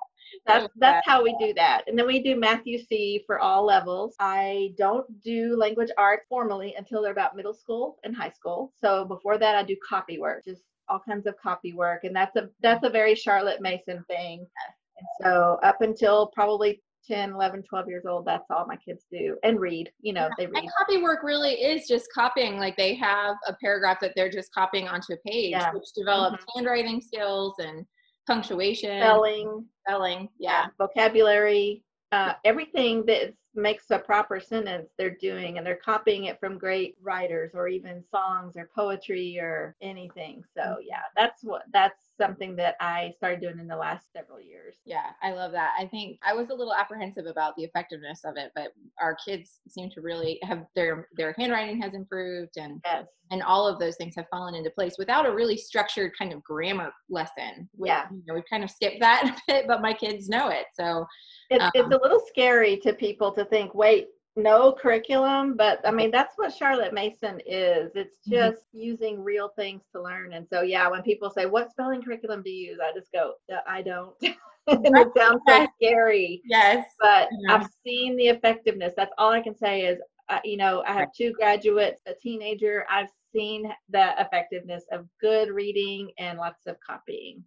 That's 0.46 0.66
oh, 0.66 0.70
that's 0.78 1.08
how 1.08 1.24
we 1.24 1.36
do 1.40 1.54
that. 1.56 1.84
And 1.88 1.98
then 1.98 2.08
we 2.08 2.22
do 2.22 2.40
Math-U-See 2.40 3.24
for 3.26 3.40
all 3.40 3.66
levels. 3.66 4.16
I 4.20 4.74
don't 4.78 5.06
do 5.22 5.56
language 5.56 5.90
arts 5.98 6.26
formally 6.30 6.76
until 6.78 7.02
they're 7.02 7.12
about 7.12 7.36
middle 7.36 7.54
school 7.54 7.98
and 8.04 8.16
high 8.16 8.32
school. 8.32 8.74
So 8.80 9.06
before 9.06 9.38
that 9.38 9.56
I 9.56 9.64
do 9.64 9.76
copy 9.88 10.20
work, 10.20 10.44
just 10.46 10.64
all 10.88 11.00
kinds 11.00 11.28
of 11.28 11.36
copy 11.38 11.74
work. 11.74 12.04
And 12.04 12.16
that's 12.16 12.36
a 12.36 12.50
that's 12.62 12.84
a 12.86 12.90
very 12.90 13.16
Charlotte 13.16 13.62
Mason 13.62 14.04
thing. 14.10 14.46
And 14.98 15.08
so 15.22 15.60
up 15.64 15.82
until 15.82 16.28
probably 16.28 16.82
10, 17.08 17.32
11, 17.32 17.64
12 17.64 17.88
years 17.88 18.06
old, 18.06 18.26
that's 18.26 18.46
all 18.52 18.66
my 18.68 18.76
kids 18.76 19.06
do. 19.12 19.38
And 19.44 19.60
read, 19.60 19.92
you 20.02 20.14
know, 20.14 20.30
they 20.38 20.46
read. 20.46 20.64
And 20.64 20.72
copy 20.78 21.02
work 21.02 21.24
really 21.24 21.54
is 21.54 21.88
just 21.88 22.08
copying. 22.14 22.58
Like 22.58 22.78
they 22.78 22.94
have 22.96 23.36
a 23.48 23.54
paragraph 23.54 24.00
that 24.02 24.14
they're 24.16 24.30
just 24.30 24.54
copying 24.54 24.88
onto 24.88 25.14
a 25.14 25.18
page, 25.18 25.52
Yeah. 25.52 25.72
which 25.74 25.92
develops 25.96 26.44
mm-hmm. 26.44 26.60
handwriting 26.60 27.02
skills 27.02 27.56
and 27.60 27.86
punctuation, 28.30 29.00
Spelling, 29.02 29.66
spelling. 29.88 30.30
Yeah. 30.38 30.68
vocabulary, 30.78 31.84
uh, 32.12 32.34
everything 32.46 33.06
that 33.08 33.30
is- 33.30 33.34
makes 33.56 33.86
a 33.90 33.98
proper 33.98 34.40
sentence 34.40 34.90
they're 34.98 35.18
doing 35.20 35.58
and 35.58 35.66
they're 35.66 35.76
copying 35.84 36.26
it 36.26 36.40
from 36.40 36.58
great 36.58 36.96
writers 37.02 37.52
or 37.56 37.68
even 37.68 38.04
songs 38.12 38.56
or 38.56 38.70
poetry 38.76 39.40
or 39.40 39.76
anything 39.82 40.44
so 40.56 40.78
yeah 40.82 41.02
that's 41.16 41.44
what 41.44 41.64
that's 41.74 42.00
something 42.16 42.56
that 42.56 42.76
i 42.80 43.12
started 43.18 43.42
doing 43.42 43.58
in 43.60 43.68
the 43.68 43.76
last 43.76 44.12
several 44.14 44.40
years 44.40 44.76
Yeah, 44.86 45.12
I 45.24 45.32
love 45.34 45.52
that. 45.54 45.74
I 45.80 45.86
think 45.88 46.20
I 46.24 46.34
was 46.34 46.50
a 46.50 46.54
little 46.54 46.74
apprehensive 46.76 47.26
about 47.26 47.56
the 47.56 47.64
effectiveness 47.64 48.22
of 48.26 48.36
it, 48.38 48.52
but 48.56 48.74
our 49.02 49.16
kids 49.16 49.60
seem 49.68 49.90
to 49.92 50.02
really 50.02 50.38
have 50.44 50.66
their 50.76 51.08
their 51.16 51.34
handwriting 51.38 51.82
has 51.82 51.94
improved 51.94 52.58
and 52.58 52.82
yes 52.86 53.06
and 53.32 53.44
all 53.44 53.68
of 53.68 53.78
those 53.78 53.96
things 53.96 54.16
have 54.16 54.26
fallen 54.32 54.56
into 54.56 54.72
place 54.72 54.96
without 54.98 55.28
a 55.28 55.32
really 55.32 55.56
structured 55.56 56.12
kind 56.18 56.34
of 56.34 56.44
grammar 56.44 56.92
lesson. 57.12 57.70
We- 57.78 57.88
Yeah. 57.90 58.08
you 58.12 58.24
know, 58.26 58.34
we've 58.34 58.50
kind 58.50 58.64
of 58.64 58.72
skipped 58.72 59.00
that 59.02 59.24
a 59.48 59.52
bit, 59.52 59.68
but 59.68 59.84
my 59.84 59.94
kids 59.94 60.28
know 60.28 60.50
it. 60.50 60.66
So 60.74 61.06
it's, 61.52 61.64
it's 61.76 61.86
Um, 61.86 61.94
a 61.94 62.02
little 62.02 62.22
scary 62.28 62.78
to 62.78 62.92
people 62.92 63.32
to 63.34 63.39
think 63.46 63.74
wait 63.76 64.08
no 64.36 64.72
curriculum? 64.72 65.56
But 65.58 65.80
i 65.86 65.92
mean 65.92 66.12
that's 66.12 66.36
what 66.38 66.54
charlotte 66.54 66.94
mason 66.94 67.42
is. 67.46 67.92
It's 67.96 68.20
Mhm. 68.28 68.32
just 68.32 68.64
using 68.74 69.22
real 69.24 69.50
things 69.50 69.84
to 69.94 70.02
learn. 70.02 70.34
And 70.34 70.48
so 70.48 70.62
yeah 70.62 70.88
when 70.90 71.02
people 71.04 71.30
say 71.30 71.46
what 71.46 71.72
spelling 71.72 72.02
curriculum 72.02 72.42
do 72.44 72.50
you 72.52 72.72
use? 72.72 72.80
I 72.82 72.94
just 72.94 73.12
go 73.12 73.34
"Uh, 73.52 73.58
i 73.68 73.82
don't. 73.82 74.16
And 74.68 74.96
it 74.98 75.08
sounds 75.18 75.42
so 75.48 75.68
scary. 75.82 76.42
Yes, 76.46 76.86
but 77.00 77.30
Yeah. 77.32 77.56
i've 77.56 77.68
seen 77.86 78.16
the 78.18 78.28
effectiveness. 78.28 78.94
That's 78.96 79.14
all 79.18 79.32
i 79.32 79.42
can 79.42 79.56
say 79.56 79.82
is 79.86 80.00
uh, 80.30 80.40
you 80.44 80.58
know 80.58 80.84
i 80.88 80.94
have 80.94 81.12
two 81.12 81.32
graduates 81.34 82.02
a 82.06 82.14
teenager. 82.14 82.86
I've 82.90 83.10
seen 83.34 83.72
the 83.90 84.14
effectiveness 84.22 84.86
of 84.92 85.08
good 85.20 85.50
reading 85.50 86.12
and 86.20 86.38
lots 86.38 86.68
of 86.68 86.80
copying 86.82 87.44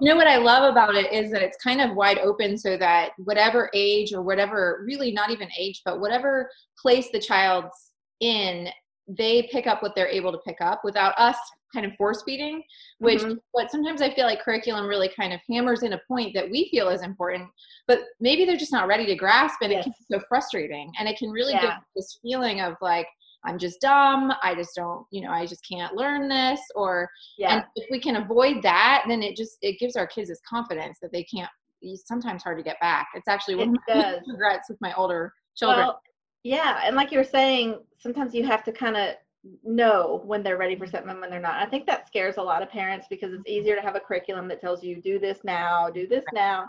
You 0.00 0.08
know 0.08 0.16
what 0.16 0.26
I 0.26 0.36
love 0.36 0.70
about 0.70 0.94
it 0.94 1.12
is 1.12 1.30
that 1.32 1.42
it's 1.42 1.56
kind 1.62 1.80
of 1.80 1.94
wide 1.96 2.18
open 2.18 2.56
so 2.56 2.76
that 2.76 3.10
whatever 3.18 3.70
age 3.74 4.12
or 4.12 4.22
whatever, 4.22 4.84
really 4.86 5.12
not 5.12 5.30
even 5.30 5.48
age, 5.58 5.82
but 5.84 6.00
whatever 6.00 6.50
place 6.80 7.10
the 7.12 7.20
child's 7.20 7.92
in, 8.20 8.68
they 9.06 9.48
pick 9.52 9.66
up 9.66 9.82
what 9.82 9.94
they're 9.94 10.08
able 10.08 10.32
to 10.32 10.38
pick 10.46 10.56
up 10.60 10.80
without 10.84 11.14
us 11.18 11.36
kind 11.74 11.84
of 11.84 11.94
force 11.96 12.22
feeding, 12.24 12.62
which 13.00 13.20
Mhm. 13.20 13.36
what 13.50 13.68
sometimes 13.70 14.00
I 14.00 14.08
feel 14.14 14.26
like 14.26 14.40
curriculum 14.40 14.86
really 14.86 15.08
kind 15.08 15.32
of 15.32 15.40
hammers 15.50 15.82
in 15.82 15.92
a 15.94 16.00
point 16.06 16.32
that 16.34 16.48
we 16.48 16.68
feel 16.70 16.88
is 16.88 17.02
important, 17.02 17.50
but 17.88 18.04
maybe 18.20 18.44
they're 18.44 18.56
just 18.56 18.72
not 18.72 18.86
ready 18.86 19.04
to 19.06 19.16
grasp 19.16 19.60
and 19.60 19.72
it 19.72 19.82
can 19.82 19.92
be 19.92 20.16
so 20.16 20.20
frustrating. 20.28 20.92
And 20.98 21.08
it 21.08 21.18
can 21.18 21.30
really 21.30 21.52
give 21.54 21.72
this 21.96 22.18
feeling 22.22 22.60
of 22.60 22.76
like, 22.80 23.08
I'm 23.44 23.58
just 23.58 23.80
dumb. 23.80 24.32
I 24.42 24.54
just 24.54 24.74
don't, 24.74 25.06
you 25.10 25.22
know, 25.22 25.30
I 25.30 25.46
just 25.46 25.66
can't 25.68 25.94
learn 25.94 26.28
this 26.28 26.60
or 26.74 27.08
yeah 27.38 27.54
and 27.56 27.64
if 27.76 27.86
we 27.90 28.00
can 28.00 28.16
avoid 28.16 28.62
that 28.62 29.04
then 29.08 29.22
it 29.22 29.36
just 29.36 29.58
it 29.62 29.78
gives 29.78 29.96
our 29.96 30.06
kids 30.06 30.28
this 30.28 30.40
confidence 30.48 30.98
that 31.02 31.12
they 31.12 31.24
can't 31.24 31.50
it's 31.82 32.08
sometimes 32.08 32.42
hard 32.42 32.56
to 32.58 32.64
get 32.64 32.80
back 32.80 33.08
it's 33.14 33.28
actually 33.28 33.54
one 33.56 33.68
It 33.88 33.92
of 33.92 33.96
my 33.96 34.02
does. 34.02 34.20
regrets 34.28 34.68
with 34.68 34.80
my 34.80 34.92
older 34.94 35.32
children 35.56 35.86
Well, 35.86 36.00
yeah, 36.44 36.82
and 36.84 36.94
like 36.94 37.10
you 37.10 37.18
were 37.18 37.24
saying, 37.24 37.80
sometimes 37.98 38.34
you 38.34 38.44
have 38.44 38.62
to 38.64 38.72
kind 38.72 38.96
of 38.98 39.14
know 39.62 40.22
when 40.24 40.42
they're 40.42 40.58
ready 40.58 40.76
for 40.76 40.86
something 40.86 41.08
and 41.10 41.20
when 41.20 41.30
they're 41.30 41.40
not. 41.40 41.54
I 41.56 41.66
think 41.66 41.86
that 41.86 42.06
scares 42.06 42.36
a 42.36 42.42
lot 42.42 42.62
of 42.62 42.68
parents 42.68 43.06
because 43.08 43.32
it's 43.32 43.48
easier 43.48 43.74
to 43.74 43.80
have 43.82 43.96
a 43.96 44.00
curriculum 44.00 44.46
that 44.48 44.60
tells 44.60 44.82
you 44.84 45.00
do 45.00 45.18
this 45.18 45.38
now, 45.42 45.88
do 45.90 46.06
this 46.06 46.24
now. 46.34 46.66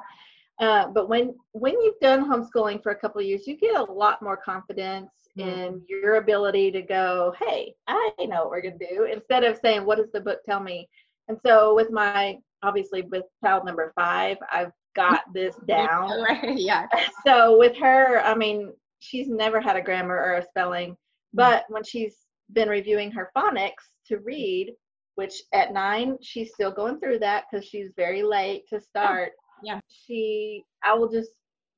Uh, 0.62 0.88
but 0.88 1.10
when 1.10 1.36
when 1.52 1.74
you've 1.82 2.00
done 2.00 2.30
homeschooling 2.30 2.82
for 2.82 2.94
a 2.94 2.96
couple 2.96 3.20
of 3.20 3.28
years, 3.28 3.46
you 3.48 3.58
get 3.58 3.76
a 3.76 3.84
lot 3.84 4.22
more 4.22 4.38
confidence. 4.38 5.10
Mm-hmm. 5.38 5.50
in 5.50 5.82
your 5.90 6.16
ability 6.16 6.72
to 6.72 6.82
go, 6.82 7.34
"Hey, 7.40 7.76
I 7.88 8.12
know 8.20 8.44
what 8.44 8.52
we're 8.52 8.62
gonna 8.62 8.78
do," 8.78 9.04
instead 9.04 9.44
of 9.44 9.58
saying, 9.58 9.86
"What 9.86 9.98
does 9.98 10.12
the 10.14 10.22
book 10.22 10.40
tell 10.46 10.62
me?" 10.62 10.88
And 11.28 11.38
so, 11.46 11.76
with 11.76 11.92
my 11.92 12.40
obviously 12.64 13.02
with 13.04 13.26
child 13.44 13.66
number 13.66 13.92
five, 13.96 14.38
I've 14.52 14.72
got 14.96 15.22
this 15.34 15.56
down 15.68 16.22
right 16.22 16.58
yeah 16.58 16.88
so 17.26 17.58
with 17.58 17.76
her, 17.78 18.22
I 18.22 18.36
mean, 18.36 18.72
she's 19.00 19.28
never 19.28 19.60
had 19.60 19.76
a 19.76 19.82
grammar 19.82 20.16
or 20.16 20.36
a 20.36 20.46
spelling, 20.46 20.92
mm-hmm. 20.92 20.98
but 21.34 21.66
when 21.68 21.84
she's 21.84 22.16
been 22.54 22.70
reviewing 22.70 23.12
her 23.12 23.32
phonics 23.36 23.84
to 24.08 24.20
read, 24.20 24.74
which 25.16 25.42
at 25.54 25.74
nine, 25.74 26.18
she's 26.22 26.54
still 26.54 26.72
going 26.72 27.00
through 27.00 27.20
that 27.20 27.46
because 27.50 27.66
she's 27.66 27.92
very 27.96 28.24
late 28.24 28.64
to 28.70 28.80
start. 28.80 29.32
Yeah. 29.64 29.80
She, 29.88 30.64
I 30.84 30.94
will 30.94 31.10
just 31.10 31.32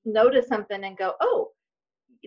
notice 0.05 0.47
something 0.47 0.83
and 0.83 0.97
go, 0.97 1.13
oh, 1.21 1.49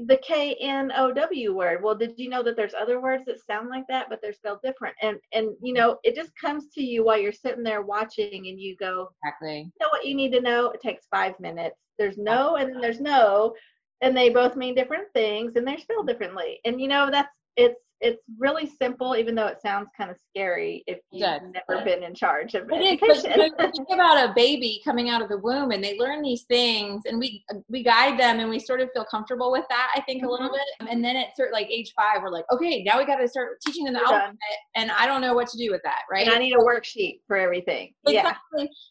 the 0.06 0.16
K 0.18 0.56
N 0.60 0.92
O 0.96 1.12
W 1.12 1.54
word. 1.54 1.82
Well, 1.82 1.94
did 1.94 2.14
you 2.16 2.28
know 2.28 2.42
that 2.42 2.56
there's 2.56 2.74
other 2.74 3.00
words 3.00 3.24
that 3.26 3.44
sound 3.44 3.68
like 3.68 3.84
that, 3.88 4.06
but 4.08 4.20
they're 4.22 4.32
spelled 4.32 4.60
different? 4.62 4.94
And 5.02 5.18
and 5.32 5.50
you 5.62 5.72
know, 5.72 5.98
it 6.04 6.14
just 6.14 6.32
comes 6.40 6.68
to 6.74 6.82
you 6.82 7.04
while 7.04 7.18
you're 7.18 7.32
sitting 7.32 7.62
there 7.62 7.82
watching, 7.82 8.48
and 8.48 8.60
you 8.60 8.76
go, 8.76 9.10
exactly 9.24 9.58
you 9.58 9.72
know 9.80 9.88
what 9.90 10.06
you 10.06 10.14
need 10.14 10.32
to 10.32 10.40
know? 10.40 10.70
It 10.70 10.80
takes 10.80 11.06
five 11.10 11.38
minutes. 11.40 11.76
There's 11.98 12.18
no 12.18 12.56
and 12.56 12.72
then 12.72 12.80
there's 12.80 13.00
no, 13.00 13.54
and 14.00 14.16
they 14.16 14.30
both 14.30 14.56
mean 14.56 14.74
different 14.74 15.08
things 15.12 15.56
and 15.56 15.66
they're 15.66 15.78
spelled 15.78 16.06
differently. 16.06 16.60
And 16.64 16.80
you 16.80 16.88
know 16.88 17.10
that's 17.10 17.34
it's 17.56 17.80
it's 18.00 18.22
really 18.38 18.66
simple, 18.66 19.14
even 19.16 19.34
though 19.34 19.46
it 19.46 19.60
sounds 19.60 19.88
kind 19.96 20.10
of 20.10 20.16
scary 20.30 20.82
if 20.86 20.98
you've 21.10 21.20
Yes. 21.20 21.42
never 21.68 21.84
been 21.84 22.02
in 22.02 22.14
charge 22.14 22.54
of 22.54 22.70
It 22.70 22.80
is, 22.80 22.98
but 23.00 23.10
education. 23.10 23.52
but 23.58 23.72
think 23.76 23.88
about 23.92 24.30
a 24.30 24.32
baby 24.34 24.80
coming 24.84 25.10
out 25.10 25.20
of 25.22 25.28
the 25.28 25.38
womb 25.38 25.70
and 25.70 25.82
they 25.84 25.98
learn 25.98 26.22
these 26.22 26.44
things 26.44 27.02
and 27.06 27.18
we 27.18 27.44
we 27.68 27.82
guide 27.82 28.18
them 28.18 28.40
and 28.40 28.48
we 28.48 28.58
sort 28.58 28.80
of 28.80 28.88
feel 28.94 29.04
comfortable 29.04 29.50
with 29.52 29.64
that 29.68 29.90
I 29.94 30.00
think 30.02 30.22
a 30.24 30.28
little 30.28 30.48
Mhm. 30.48 30.52
bit 30.54 30.88
and 30.90 31.04
then 31.04 31.16
at 31.16 31.36
certain 31.36 31.52
like 31.52 31.68
age 31.70 31.92
five 31.94 32.22
we're 32.22 32.30
like 32.30 32.44
okay 32.52 32.82
now 32.82 32.98
we 32.98 33.04
got 33.04 33.16
to 33.16 33.28
start 33.28 33.60
teaching 33.60 33.84
them 33.84 33.94
the 33.94 34.00
alphabet 34.00 34.36
and 34.76 34.90
I 34.90 35.06
don't 35.06 35.20
know 35.20 35.34
what 35.34 35.48
to 35.48 35.58
do 35.58 35.70
with 35.70 35.82
that 35.84 36.02
right 36.10 36.26
And 36.26 36.34
I 36.34 36.38
need 36.38 36.54
a 36.54 36.58
worksheet 36.58 37.20
for 37.26 37.36
everything. 37.36 37.92
Yeah. 38.06 38.34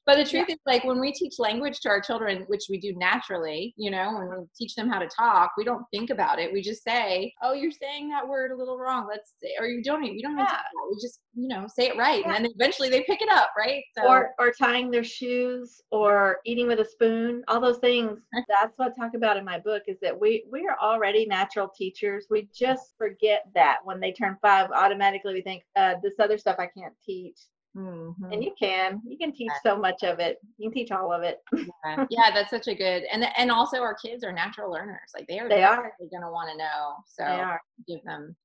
But 0.06 0.16
the 0.18 0.26
truth 0.26 0.50
is, 0.50 0.58
like, 0.66 0.84
when 0.84 1.00
we 1.00 1.12
teach 1.12 1.38
language 1.40 1.80
to 1.82 1.90
our 1.90 2.02
children, 2.02 2.44
which 2.48 2.66
we 2.70 2.80
do 2.80 2.94
naturally, 2.96 3.74
you 3.78 3.92
know, 3.92 4.14
when 4.18 4.30
we 4.40 4.46
teach 4.58 4.74
them 4.76 4.90
how 4.90 5.00
to 5.00 5.08
talk, 5.08 5.52
we 5.58 5.64
don't 5.64 5.86
think 5.92 6.10
about 6.10 6.40
it. 6.40 6.52
We 6.52 6.62
just 6.62 6.84
say, 6.84 7.34
oh, 7.44 7.54
you're 7.54 7.72
saying 7.72 8.10
that 8.10 8.28
word 8.28 8.52
a 8.52 8.56
little 8.56 8.78
wrong. 8.78 8.99
Wrong. 9.00 9.08
Let's 9.10 9.34
say, 9.42 9.50
or 9.60 9.68
you 9.68 9.84
don't 9.84 10.04
you 10.04 10.22
don't 10.22 10.38
have 10.38 10.48
yeah. 10.48 10.58
to 10.58 10.80
we 10.90 10.98
just, 11.02 11.20
you 11.36 11.48
know, 11.48 11.68
say 11.68 11.88
it 11.88 11.98
right. 11.98 12.24
Yeah. 12.26 12.36
And 12.36 12.46
then 12.46 12.52
eventually 12.56 12.90
they 12.90 13.04
pick 13.04 13.22
it 13.22 13.30
up, 13.30 13.50
right? 13.58 13.84
So. 13.98 14.08
Or, 14.08 14.32
or 14.40 14.52
tying 14.52 14.92
their 14.92 15.04
shoes 15.04 15.82
or 15.92 16.38
eating 16.46 16.68
with 16.68 16.80
a 16.80 16.86
spoon, 16.86 17.44
all 17.48 17.62
those 17.62 17.78
things. 17.78 18.20
That's 18.50 18.78
what 18.78 18.92
I 18.92 19.02
talk 19.02 19.14
about 19.16 19.38
in 19.38 19.46
my 19.46 19.60
book 19.60 19.84
is 19.88 19.98
that 20.02 20.20
we, 20.20 20.46
we 20.52 20.68
are 20.68 20.78
already 20.82 21.26
natural 21.26 21.70
teachers. 21.70 22.28
We 22.30 22.50
just 22.54 22.94
forget 22.98 23.46
that 23.56 23.78
when 23.84 24.00
they 24.00 24.12
turn 24.12 24.38
five, 24.42 24.70
automatically 24.72 25.34
we 25.34 25.42
think, 25.42 25.64
uh, 25.76 25.96
this 26.02 26.14
other 26.20 26.38
stuff 26.38 26.58
I 26.60 26.70
can't 26.78 26.94
teach. 27.06 27.38
Mm-hmm. 27.78 28.32
And 28.32 28.44
you 28.44 28.52
can, 28.60 29.00
you 29.08 29.18
can 29.18 29.32
teach 29.32 29.52
so 29.64 29.78
much 29.78 30.04
of 30.04 30.20
it. 30.20 30.38
You 30.58 30.70
can 30.70 30.74
teach 30.74 30.92
all 30.92 31.14
of 31.14 31.22
it. 31.22 31.38
yeah. 31.54 32.06
yeah, 32.10 32.32
that's 32.34 32.50
such 32.50 32.68
a 32.68 32.74
good, 32.74 33.04
and 33.12 33.28
and 33.38 33.52
also 33.52 33.78
our 33.78 33.94
kids 33.94 34.24
are 34.24 34.32
natural 34.32 34.72
learners. 34.72 35.12
Like 35.14 35.28
they 35.28 35.38
are. 35.38 35.48
They're 35.48 36.10
gonna 36.12 36.32
want 36.32 36.50
to 36.52 36.58
know. 36.58 36.96
So 37.06 37.58
give 37.88 38.04
them 38.04 38.36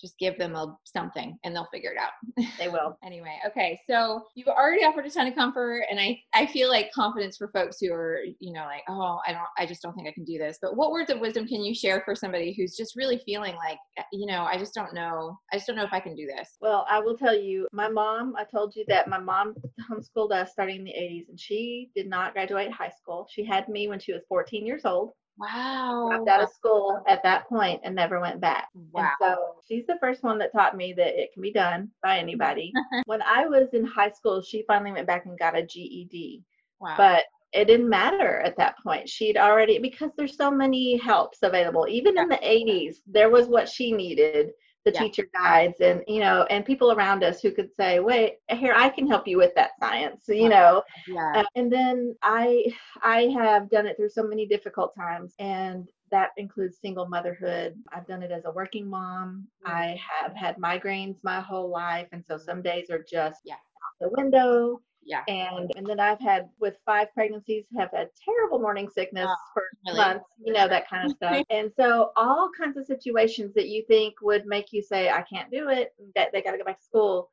just 0.00 0.18
give 0.18 0.38
them 0.38 0.54
a 0.54 0.76
something 0.84 1.38
and 1.44 1.54
they'll 1.54 1.68
figure 1.72 1.90
it 1.90 1.98
out. 1.98 2.46
They 2.58 2.68
will. 2.68 2.98
anyway, 3.04 3.38
okay. 3.46 3.78
So 3.88 4.22
you've 4.34 4.48
already 4.48 4.84
offered 4.84 5.06
a 5.06 5.10
ton 5.10 5.26
of 5.26 5.34
comfort 5.34 5.84
and 5.90 5.98
I 5.98 6.20
I 6.34 6.46
feel 6.46 6.68
like 6.68 6.92
confidence 6.92 7.36
for 7.36 7.48
folks 7.48 7.78
who 7.80 7.92
are, 7.92 8.20
you 8.40 8.52
know, 8.52 8.64
like, 8.64 8.82
oh, 8.88 9.18
I 9.26 9.32
don't 9.32 9.46
I 9.58 9.66
just 9.66 9.82
don't 9.82 9.94
think 9.94 10.08
I 10.08 10.12
can 10.12 10.24
do 10.24 10.38
this. 10.38 10.58
But 10.60 10.76
what 10.76 10.90
words 10.90 11.10
of 11.10 11.20
wisdom 11.20 11.46
can 11.46 11.62
you 11.62 11.74
share 11.74 12.02
for 12.04 12.14
somebody 12.14 12.54
who's 12.56 12.76
just 12.76 12.96
really 12.96 13.20
feeling 13.24 13.54
like, 13.56 13.78
you 14.12 14.26
know, 14.26 14.44
I 14.44 14.58
just 14.58 14.74
don't 14.74 14.94
know. 14.94 15.38
I 15.52 15.56
just 15.56 15.66
don't 15.66 15.76
know 15.76 15.84
if 15.84 15.92
I 15.92 16.00
can 16.00 16.14
do 16.14 16.26
this. 16.26 16.56
Well, 16.60 16.86
I 16.88 17.00
will 17.00 17.16
tell 17.16 17.36
you, 17.36 17.66
my 17.72 17.88
mom, 17.88 18.34
I 18.36 18.44
told 18.44 18.74
you 18.76 18.84
that 18.88 19.08
my 19.08 19.18
mom 19.18 19.54
homeschooled 19.90 20.32
us 20.32 20.52
starting 20.52 20.76
in 20.76 20.84
the 20.84 20.90
80s 20.90 21.28
and 21.28 21.40
she 21.40 21.90
did 21.94 22.08
not 22.08 22.32
graduate 22.32 22.72
high 22.72 22.90
school. 22.90 23.26
She 23.30 23.44
had 23.44 23.68
me 23.68 23.88
when 23.88 23.98
she 23.98 24.12
was 24.12 24.22
14 24.28 24.66
years 24.66 24.84
old. 24.84 25.12
Wow. 25.38 26.08
Dropped 26.10 26.28
out 26.28 26.42
of 26.42 26.50
school 26.50 27.02
at 27.06 27.22
that 27.22 27.48
point 27.48 27.80
and 27.84 27.94
never 27.94 28.20
went 28.20 28.40
back. 28.40 28.68
Wow. 28.92 29.02
And 29.02 29.10
so 29.20 29.54
she's 29.68 29.86
the 29.86 29.98
first 30.00 30.22
one 30.22 30.38
that 30.38 30.52
taught 30.52 30.76
me 30.76 30.92
that 30.94 31.20
it 31.20 31.32
can 31.32 31.42
be 31.42 31.52
done 31.52 31.90
by 32.02 32.18
anybody. 32.18 32.72
when 33.06 33.22
I 33.22 33.46
was 33.46 33.68
in 33.72 33.84
high 33.84 34.10
school, 34.10 34.42
she 34.42 34.64
finally 34.66 34.92
went 34.92 35.06
back 35.06 35.26
and 35.26 35.38
got 35.38 35.56
a 35.56 35.62
GED. 35.62 36.42
Wow. 36.80 36.94
But 36.96 37.24
it 37.52 37.66
didn't 37.66 37.88
matter 37.88 38.40
at 38.40 38.56
that 38.58 38.76
point. 38.82 39.08
She'd 39.08 39.36
already, 39.36 39.78
because 39.78 40.10
there's 40.16 40.36
so 40.36 40.50
many 40.50 40.96
helps 40.96 41.38
available. 41.42 41.86
Even 41.88 42.18
in 42.18 42.28
the 42.28 42.36
80s, 42.36 42.96
there 43.06 43.30
was 43.30 43.46
what 43.46 43.68
she 43.68 43.92
needed 43.92 44.50
the 44.86 44.92
yeah. 44.92 45.00
teacher 45.00 45.28
guides 45.34 45.80
and 45.80 46.02
you 46.06 46.20
know 46.20 46.46
and 46.48 46.64
people 46.64 46.92
around 46.92 47.24
us 47.24 47.42
who 47.42 47.50
could 47.50 47.68
say 47.76 47.98
wait 47.98 48.36
here 48.48 48.72
i 48.74 48.88
can 48.88 49.06
help 49.06 49.26
you 49.26 49.36
with 49.36 49.52
that 49.56 49.72
science 49.80 50.24
you 50.28 50.48
know 50.48 50.80
yeah. 51.08 51.32
Uh, 51.34 51.44
and 51.56 51.70
then 51.70 52.14
i 52.22 52.64
i 53.02 53.22
have 53.22 53.68
done 53.68 53.84
it 53.84 53.96
through 53.96 54.08
so 54.08 54.22
many 54.22 54.46
difficult 54.46 54.94
times 54.94 55.34
and 55.40 55.88
that 56.12 56.30
includes 56.36 56.78
single 56.80 57.08
motherhood 57.08 57.74
i've 57.92 58.06
done 58.06 58.22
it 58.22 58.30
as 58.30 58.44
a 58.44 58.50
working 58.52 58.88
mom 58.88 59.44
mm-hmm. 59.66 59.76
i 59.76 59.98
have 60.08 60.34
had 60.36 60.56
migraines 60.56 61.16
my 61.24 61.40
whole 61.40 61.68
life 61.68 62.06
and 62.12 62.24
so 62.24 62.38
some 62.38 62.62
days 62.62 62.88
are 62.88 63.04
just 63.10 63.40
yeah. 63.44 63.54
out 63.54 63.60
the 64.00 64.08
window 64.16 64.80
yeah. 65.06 65.22
And 65.28 65.72
and 65.76 65.86
then 65.86 66.00
I've 66.00 66.20
had 66.20 66.48
with 66.58 66.76
five 66.84 67.12
pregnancies 67.14 67.64
have 67.78 67.90
had 67.92 68.10
terrible 68.22 68.58
morning 68.58 68.88
sickness 68.92 69.28
oh, 69.28 69.36
for 69.54 69.62
really? 69.86 69.98
months, 69.98 70.24
you 70.44 70.52
know, 70.52 70.68
that 70.68 70.88
kind 70.88 71.06
of 71.06 71.16
stuff. 71.16 71.44
and 71.50 71.70
so 71.76 72.10
all 72.16 72.50
kinds 72.58 72.76
of 72.76 72.84
situations 72.84 73.54
that 73.54 73.68
you 73.68 73.84
think 73.86 74.14
would 74.20 74.46
make 74.46 74.72
you 74.72 74.82
say, 74.82 75.08
I 75.10 75.22
can't 75.22 75.50
do 75.50 75.68
it, 75.68 75.94
that 76.16 76.30
they 76.32 76.42
gotta 76.42 76.58
go 76.58 76.64
back 76.64 76.78
to 76.78 76.84
school. 76.84 77.30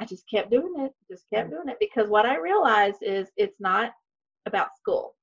I 0.00 0.04
just 0.04 0.28
kept 0.28 0.50
doing 0.50 0.74
it, 0.78 0.92
just 1.10 1.24
kept 1.32 1.50
doing 1.50 1.68
it 1.68 1.76
because 1.78 2.08
what 2.08 2.26
I 2.26 2.38
realized 2.38 3.02
is 3.02 3.28
it's 3.36 3.60
not 3.60 3.92
about 4.46 4.76
school. 4.76 5.14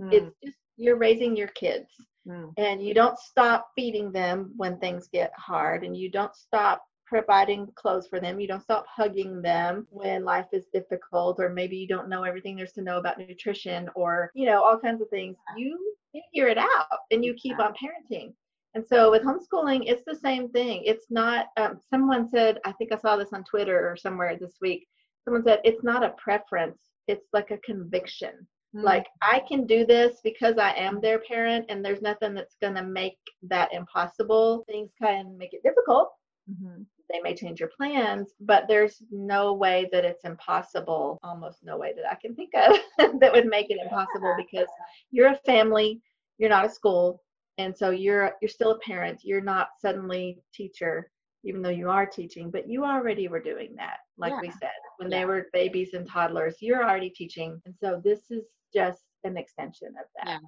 Mm. 0.00 0.12
It's 0.12 0.36
just 0.44 0.56
you're 0.76 0.96
raising 0.96 1.36
your 1.36 1.48
kids. 1.48 1.88
Mm. 2.26 2.52
And 2.58 2.82
you 2.84 2.92
don't 2.92 3.18
stop 3.18 3.70
feeding 3.74 4.12
them 4.12 4.52
when 4.56 4.78
things 4.78 5.08
get 5.10 5.32
hard, 5.34 5.82
and 5.82 5.96
you 5.96 6.10
don't 6.10 6.34
stop 6.36 6.82
providing 7.08 7.66
clothes 7.74 8.06
for 8.06 8.20
them. 8.20 8.38
You 8.38 8.46
don't 8.46 8.62
stop 8.62 8.86
hugging 8.94 9.40
them 9.40 9.86
when 9.90 10.24
life 10.24 10.46
is 10.52 10.66
difficult, 10.72 11.40
or 11.40 11.48
maybe 11.48 11.76
you 11.76 11.88
don't 11.88 12.08
know 12.08 12.24
everything 12.24 12.56
there's 12.56 12.72
to 12.72 12.82
know 12.82 12.98
about 12.98 13.18
nutrition, 13.18 13.88
or, 13.94 14.30
you 14.34 14.46
know, 14.46 14.62
all 14.62 14.78
kinds 14.78 15.00
of 15.00 15.08
things. 15.08 15.36
You 15.56 15.94
figure 16.12 16.48
it 16.48 16.58
out 16.58 16.98
and 17.10 17.24
you 17.24 17.34
keep 17.34 17.58
on 17.58 17.72
parenting. 17.72 18.34
And 18.74 18.84
so 18.86 19.10
with 19.10 19.22
homeschooling, 19.22 19.84
it's 19.86 20.04
the 20.06 20.14
same 20.14 20.50
thing. 20.50 20.82
It's 20.84 21.06
not, 21.10 21.46
um, 21.56 21.80
someone 21.88 22.28
said, 22.28 22.58
I 22.64 22.72
think 22.72 22.92
I 22.92 22.98
saw 22.98 23.16
this 23.16 23.32
on 23.32 23.42
Twitter 23.44 23.90
or 23.90 23.96
somewhere 23.96 24.36
this 24.38 24.56
week. 24.60 24.86
Someone 25.24 25.42
said, 25.42 25.60
it's 25.64 25.82
not 25.82 26.04
a 26.04 26.14
preference, 26.22 26.78
it's 27.06 27.26
like 27.32 27.50
a 27.50 27.58
conviction. 27.58 28.32
Mm-hmm. 28.76 28.84
Like, 28.84 29.06
I 29.22 29.42
can 29.48 29.66
do 29.66 29.86
this 29.86 30.20
because 30.22 30.58
I 30.58 30.72
am 30.72 31.00
their 31.00 31.20
parent, 31.20 31.66
and 31.70 31.82
there's 31.82 32.02
nothing 32.02 32.34
that's 32.34 32.56
going 32.60 32.74
to 32.74 32.84
make 32.84 33.16
that 33.42 33.72
impossible. 33.72 34.64
Things 34.68 34.90
can 35.00 35.36
make 35.38 35.54
it 35.54 35.62
difficult. 35.62 36.10
Mm-hmm 36.50 36.82
they 37.10 37.20
may 37.20 37.34
change 37.34 37.60
your 37.60 37.70
plans, 37.76 38.34
but 38.40 38.64
there's 38.68 39.02
no 39.10 39.54
way 39.54 39.88
that 39.92 40.04
it's 40.04 40.24
impossible, 40.24 41.18
almost 41.22 41.58
no 41.62 41.76
way 41.76 41.92
that 41.96 42.10
I 42.10 42.14
can 42.16 42.34
think 42.34 42.50
of 42.54 42.76
that 43.20 43.32
would 43.32 43.46
make 43.46 43.70
it 43.70 43.78
impossible 43.82 44.34
because 44.36 44.68
you're 45.10 45.32
a 45.32 45.40
family, 45.46 46.02
you're 46.38 46.50
not 46.50 46.66
a 46.66 46.70
school, 46.70 47.22
and 47.56 47.76
so 47.76 47.90
you're 47.90 48.32
you're 48.40 48.48
still 48.48 48.72
a 48.72 48.78
parent. 48.80 49.20
You're 49.24 49.40
not 49.40 49.68
suddenly 49.80 50.40
teacher, 50.52 51.10
even 51.44 51.62
though 51.62 51.70
you 51.70 51.90
are 51.90 52.06
teaching, 52.06 52.50
but 52.50 52.68
you 52.68 52.84
already 52.84 53.28
were 53.28 53.40
doing 53.40 53.74
that, 53.76 53.98
like 54.16 54.32
yeah. 54.32 54.40
we 54.40 54.50
said, 54.50 54.70
when 54.98 55.10
yeah. 55.10 55.20
they 55.20 55.24
were 55.24 55.46
babies 55.52 55.94
and 55.94 56.08
toddlers. 56.08 56.56
You're 56.60 56.84
already 56.84 57.10
teaching, 57.10 57.60
and 57.64 57.74
so 57.82 58.00
this 58.04 58.30
is 58.30 58.44
just 58.74 59.02
an 59.24 59.36
extension 59.36 59.88
of 59.88 60.06
that. 60.16 60.26
Yeah. 60.26 60.38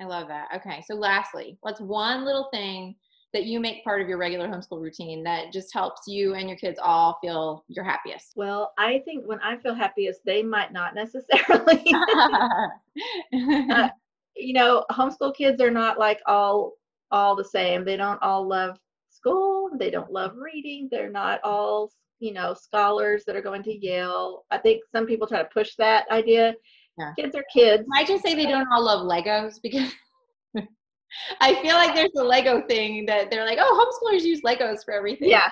I 0.00 0.04
love 0.04 0.28
that. 0.28 0.46
Okay, 0.54 0.82
so 0.86 0.94
lastly, 0.94 1.58
what's 1.62 1.80
one 1.80 2.24
little 2.24 2.48
thing 2.52 2.94
that 3.34 3.44
you 3.44 3.60
make 3.60 3.84
part 3.84 4.00
of 4.00 4.08
your 4.08 4.18
regular 4.18 4.48
homeschool 4.48 4.80
routine 4.80 5.22
that 5.22 5.52
just 5.52 5.72
helps 5.72 6.02
you 6.06 6.34
and 6.34 6.48
your 6.48 6.56
kids 6.56 6.78
all 6.82 7.18
feel 7.20 7.64
your 7.68 7.84
happiest? 7.84 8.32
Well, 8.36 8.72
I 8.78 9.02
think 9.04 9.26
when 9.26 9.40
I 9.40 9.58
feel 9.58 9.74
happiest, 9.74 10.20
they 10.24 10.42
might 10.42 10.72
not 10.72 10.94
necessarily. 10.94 11.94
uh, 13.70 13.88
you 14.36 14.54
know, 14.54 14.84
homeschool 14.90 15.34
kids 15.34 15.60
are 15.60 15.70
not 15.70 15.98
like 15.98 16.20
all 16.26 16.74
all 17.10 17.34
the 17.34 17.44
same. 17.44 17.84
They 17.84 17.96
don't 17.96 18.22
all 18.22 18.46
love 18.46 18.78
school. 19.10 19.70
They 19.78 19.90
don't 19.90 20.12
love 20.12 20.36
reading. 20.36 20.88
They're 20.90 21.10
not 21.10 21.40
all 21.44 21.92
you 22.20 22.32
know 22.32 22.54
scholars 22.54 23.24
that 23.26 23.36
are 23.36 23.42
going 23.42 23.62
to 23.64 23.76
Yale. 23.76 24.44
I 24.50 24.58
think 24.58 24.82
some 24.90 25.06
people 25.06 25.26
try 25.26 25.42
to 25.42 25.48
push 25.52 25.74
that 25.76 26.10
idea. 26.10 26.54
Yeah. 26.98 27.12
Kids 27.18 27.36
are 27.36 27.44
kids. 27.52 27.84
I 27.94 28.04
just 28.04 28.24
say 28.24 28.34
they 28.34 28.46
don't 28.46 28.68
all 28.72 28.84
love 28.84 29.06
Legos 29.06 29.60
because 29.62 29.92
I 31.40 31.60
feel 31.62 31.74
like 31.74 31.94
there's 31.94 32.10
a 32.16 32.24
Lego 32.24 32.62
thing 32.66 33.06
that 33.06 33.30
they're 33.30 33.46
like, 33.46 33.58
oh, 33.60 34.00
homeschoolers 34.02 34.22
use 34.22 34.42
Legos 34.42 34.84
for 34.84 34.92
everything. 34.92 35.30
Yeah. 35.30 35.50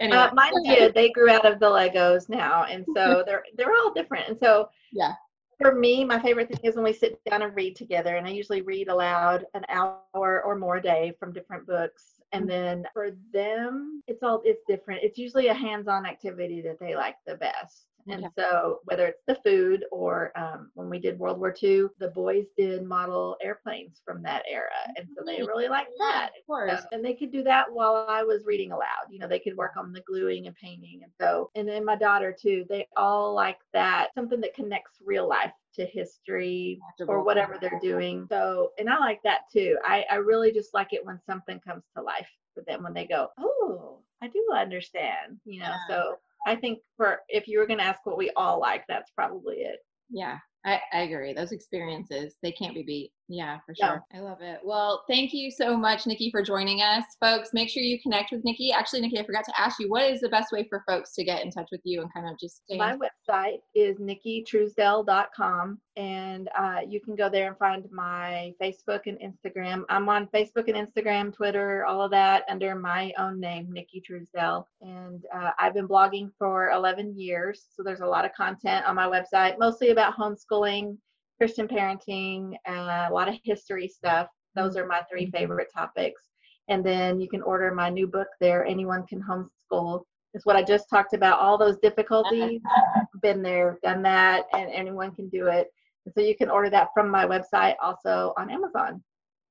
Anyway, 0.00 0.18
uh, 0.18 0.34
mine 0.34 0.52
did. 0.64 0.94
They 0.94 1.10
grew 1.10 1.28
out 1.28 1.44
of 1.44 1.60
the 1.60 1.66
Legos 1.66 2.28
now, 2.28 2.64
and 2.64 2.84
so 2.94 3.22
they're 3.26 3.44
they're 3.56 3.72
all 3.72 3.92
different. 3.92 4.28
And 4.28 4.38
so 4.38 4.68
yeah, 4.92 5.12
for 5.60 5.74
me, 5.74 6.04
my 6.04 6.18
favorite 6.18 6.48
thing 6.48 6.60
is 6.62 6.74
when 6.74 6.84
we 6.84 6.92
sit 6.92 7.20
down 7.28 7.42
and 7.42 7.54
read 7.54 7.76
together. 7.76 8.16
And 8.16 8.26
I 8.26 8.30
usually 8.30 8.62
read 8.62 8.88
aloud 8.88 9.44
an 9.54 9.64
hour 9.68 10.42
or 10.42 10.56
more 10.56 10.76
a 10.76 10.82
day 10.82 11.14
from 11.20 11.32
different 11.32 11.66
books. 11.66 12.20
And 12.32 12.42
mm-hmm. 12.42 12.50
then 12.50 12.86
for 12.94 13.10
them, 13.32 14.02
it's 14.06 14.22
all 14.22 14.40
it's 14.44 14.62
different. 14.66 15.02
It's 15.02 15.18
usually 15.18 15.48
a 15.48 15.54
hands-on 15.54 16.06
activity 16.06 16.62
that 16.62 16.80
they 16.80 16.96
like 16.96 17.16
the 17.26 17.34
best. 17.34 17.86
And 18.08 18.22
yeah. 18.22 18.28
so, 18.36 18.80
whether 18.84 19.06
it's 19.06 19.22
the 19.26 19.38
food 19.44 19.84
or 19.92 20.32
um, 20.38 20.70
when 20.74 20.88
we 20.88 20.98
did 20.98 21.18
World 21.18 21.38
War 21.38 21.54
II, 21.62 21.86
the 21.98 22.08
boys 22.08 22.46
did 22.56 22.84
model 22.84 23.36
airplanes 23.42 24.00
from 24.04 24.22
that 24.22 24.42
era. 24.50 24.68
And 24.96 25.06
so 25.16 25.24
they 25.24 25.42
really 25.42 25.68
liked 25.68 25.92
that. 25.98 26.30
Of 26.38 26.46
course. 26.46 26.80
So, 26.80 26.86
and 26.92 27.04
they 27.04 27.14
could 27.14 27.32
do 27.32 27.42
that 27.44 27.66
while 27.72 28.06
I 28.08 28.22
was 28.22 28.44
reading 28.44 28.72
aloud. 28.72 29.06
You 29.10 29.18
know, 29.18 29.28
they 29.28 29.38
could 29.38 29.56
work 29.56 29.76
on 29.76 29.92
the 29.92 30.02
gluing 30.02 30.46
and 30.46 30.56
painting. 30.56 31.00
And 31.02 31.12
so, 31.20 31.50
and 31.54 31.68
then 31.68 31.84
my 31.84 31.96
daughter 31.96 32.36
too, 32.38 32.64
they 32.68 32.86
all 32.96 33.34
like 33.34 33.58
that, 33.72 34.08
something 34.14 34.40
that 34.40 34.54
connects 34.54 34.98
real 35.04 35.28
life 35.28 35.52
to 35.74 35.86
history 35.86 36.80
or 37.06 37.22
whatever 37.22 37.58
they're 37.60 37.78
doing. 37.80 38.26
So, 38.28 38.70
and 38.78 38.88
I 38.88 38.98
like 38.98 39.20
that 39.24 39.42
too. 39.52 39.78
I, 39.84 40.04
I 40.10 40.16
really 40.16 40.52
just 40.52 40.74
like 40.74 40.92
it 40.92 41.04
when 41.04 41.20
something 41.26 41.60
comes 41.60 41.84
to 41.96 42.02
life 42.02 42.28
for 42.54 42.62
them 42.66 42.82
when 42.82 42.94
they 42.94 43.06
go, 43.06 43.28
oh, 43.38 44.00
I 44.22 44.28
do 44.28 44.44
understand, 44.54 45.40
you 45.44 45.60
know. 45.60 45.66
Yeah. 45.66 45.76
So 45.88 46.16
I 46.46 46.56
think 46.56 46.80
for 46.96 47.20
if 47.28 47.46
you 47.46 47.58
were 47.58 47.66
going 47.66 47.78
to 47.78 47.84
ask 47.84 48.00
what 48.04 48.18
we 48.18 48.30
all 48.36 48.60
like, 48.60 48.84
that's 48.88 49.10
probably 49.12 49.56
it. 49.56 49.78
Yeah, 50.08 50.38
I, 50.64 50.80
I 50.92 51.00
agree. 51.02 51.32
Those 51.32 51.52
experiences, 51.52 52.36
they 52.42 52.52
can't 52.52 52.74
be 52.74 52.82
beat. 52.82 53.12
Yeah, 53.32 53.58
for 53.64 53.76
sure. 53.76 54.04
Yeah. 54.12 54.18
I 54.18 54.22
love 54.22 54.38
it. 54.40 54.58
Well, 54.64 55.04
thank 55.08 55.32
you 55.32 55.52
so 55.52 55.76
much, 55.76 56.04
Nicki, 56.04 56.32
for 56.32 56.42
joining 56.42 56.80
us. 56.80 57.04
Folks, 57.20 57.50
make 57.52 57.70
sure 57.70 57.80
you 57.80 58.02
connect 58.02 58.32
with 58.32 58.42
Nicki. 58.42 58.72
Actually, 58.72 59.02
Nicki, 59.02 59.20
I 59.20 59.24
forgot 59.24 59.44
to 59.44 59.52
ask 59.56 59.78
you, 59.78 59.88
what 59.88 60.02
is 60.02 60.20
the 60.20 60.28
best 60.28 60.50
way 60.50 60.66
for 60.68 60.82
folks 60.88 61.14
to 61.14 61.22
get 61.22 61.44
in 61.44 61.52
touch 61.52 61.68
with 61.70 61.80
you 61.84 62.02
and 62.02 62.12
kind 62.12 62.28
of 62.28 62.36
just 62.40 62.64
stay 62.64 62.76
My 62.76 62.96
website 62.96 63.58
is 63.72 63.98
nickitruesdell.com, 63.98 65.78
and 65.96 66.50
uh, 66.58 66.78
you 66.88 67.00
can 67.00 67.14
go 67.14 67.30
there 67.30 67.46
and 67.46 67.56
find 67.56 67.86
my 67.92 68.52
Facebook 68.60 69.02
and 69.06 69.16
Instagram. 69.20 69.84
I'm 69.88 70.08
on 70.08 70.26
Facebook 70.34 70.66
and 70.66 70.88
Instagram, 70.88 71.32
Twitter, 71.32 71.84
all 71.86 72.02
of 72.02 72.10
that 72.10 72.42
under 72.48 72.74
my 72.74 73.12
own 73.16 73.38
name, 73.38 73.70
Nicki 73.70 74.02
Truesdell. 74.02 74.64
And 74.80 75.24
uh, 75.32 75.50
I've 75.56 75.74
been 75.74 75.86
blogging 75.86 76.30
for 76.36 76.70
11 76.70 77.16
years, 77.16 77.66
so 77.76 77.84
there's 77.84 78.00
a 78.00 78.06
lot 78.06 78.24
of 78.24 78.32
content 78.32 78.86
on 78.86 78.96
my 78.96 79.06
website, 79.06 79.56
mostly 79.56 79.90
about 79.90 80.16
homeschooling 80.16 80.96
Christian 81.40 81.66
parenting, 81.66 82.52
uh, 82.68 83.06
a 83.08 83.10
lot 83.10 83.26
of 83.26 83.34
history 83.44 83.88
stuff. 83.88 84.28
Those 84.54 84.76
are 84.76 84.86
my 84.86 85.00
three 85.10 85.24
mm-hmm. 85.24 85.36
favorite 85.38 85.68
topics. 85.74 86.20
And 86.68 86.84
then 86.84 87.18
you 87.18 87.30
can 87.30 87.40
order 87.40 87.74
my 87.74 87.88
new 87.88 88.06
book 88.06 88.28
there. 88.40 88.66
Anyone 88.66 89.06
can 89.06 89.22
homeschool. 89.22 90.02
It's 90.34 90.44
what 90.44 90.56
I 90.56 90.62
just 90.62 90.90
talked 90.90 91.14
about. 91.14 91.40
All 91.40 91.56
those 91.56 91.78
difficulties, 91.78 92.60
been 93.22 93.42
there, 93.42 93.78
done 93.82 94.02
that, 94.02 94.44
and 94.52 94.70
anyone 94.70 95.14
can 95.14 95.30
do 95.30 95.46
it. 95.46 95.68
And 96.04 96.14
so 96.14 96.20
you 96.20 96.36
can 96.36 96.50
order 96.50 96.68
that 96.68 96.88
from 96.92 97.08
my 97.08 97.24
website, 97.24 97.74
also 97.82 98.34
on 98.36 98.50
Amazon. 98.50 99.02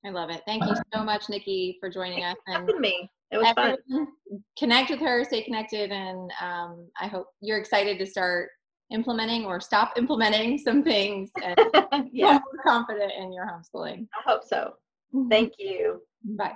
I 0.06 0.10
love 0.12 0.30
it. 0.30 0.44
Thank 0.46 0.66
you 0.66 0.76
so 0.94 1.04
much, 1.04 1.28
Nicki, 1.28 1.78
for 1.80 1.90
joining 1.90 2.24
us. 2.24 2.38
And 2.46 2.68
me. 2.80 3.10
It 3.32 3.38
was 3.38 3.52
fun. 3.54 3.78
Connect 4.58 4.92
with 4.92 5.00
her, 5.00 5.24
stay 5.26 5.44
connected, 5.44 5.92
and 5.92 6.32
um, 6.42 6.88
I 7.00 7.08
hope 7.08 7.28
you're 7.42 7.58
excited 7.58 7.98
to 8.00 8.06
start 8.06 8.50
implementing 8.92 9.46
or 9.46 9.60
stop 9.60 9.94
implementing 9.98 10.58
some 10.58 10.84
things 10.84 11.32
and 11.44 12.10
yeah. 12.12 12.34
more 12.34 12.64
confident 12.64 13.12
in 13.18 13.32
your 13.32 13.46
homeschooling. 13.46 14.08
I 14.16 14.30
hope 14.30 14.44
so. 14.44 14.74
Mm-hmm. 15.14 15.30
Thank 15.30 15.54
you. 15.58 16.02
Bye. 16.24 16.56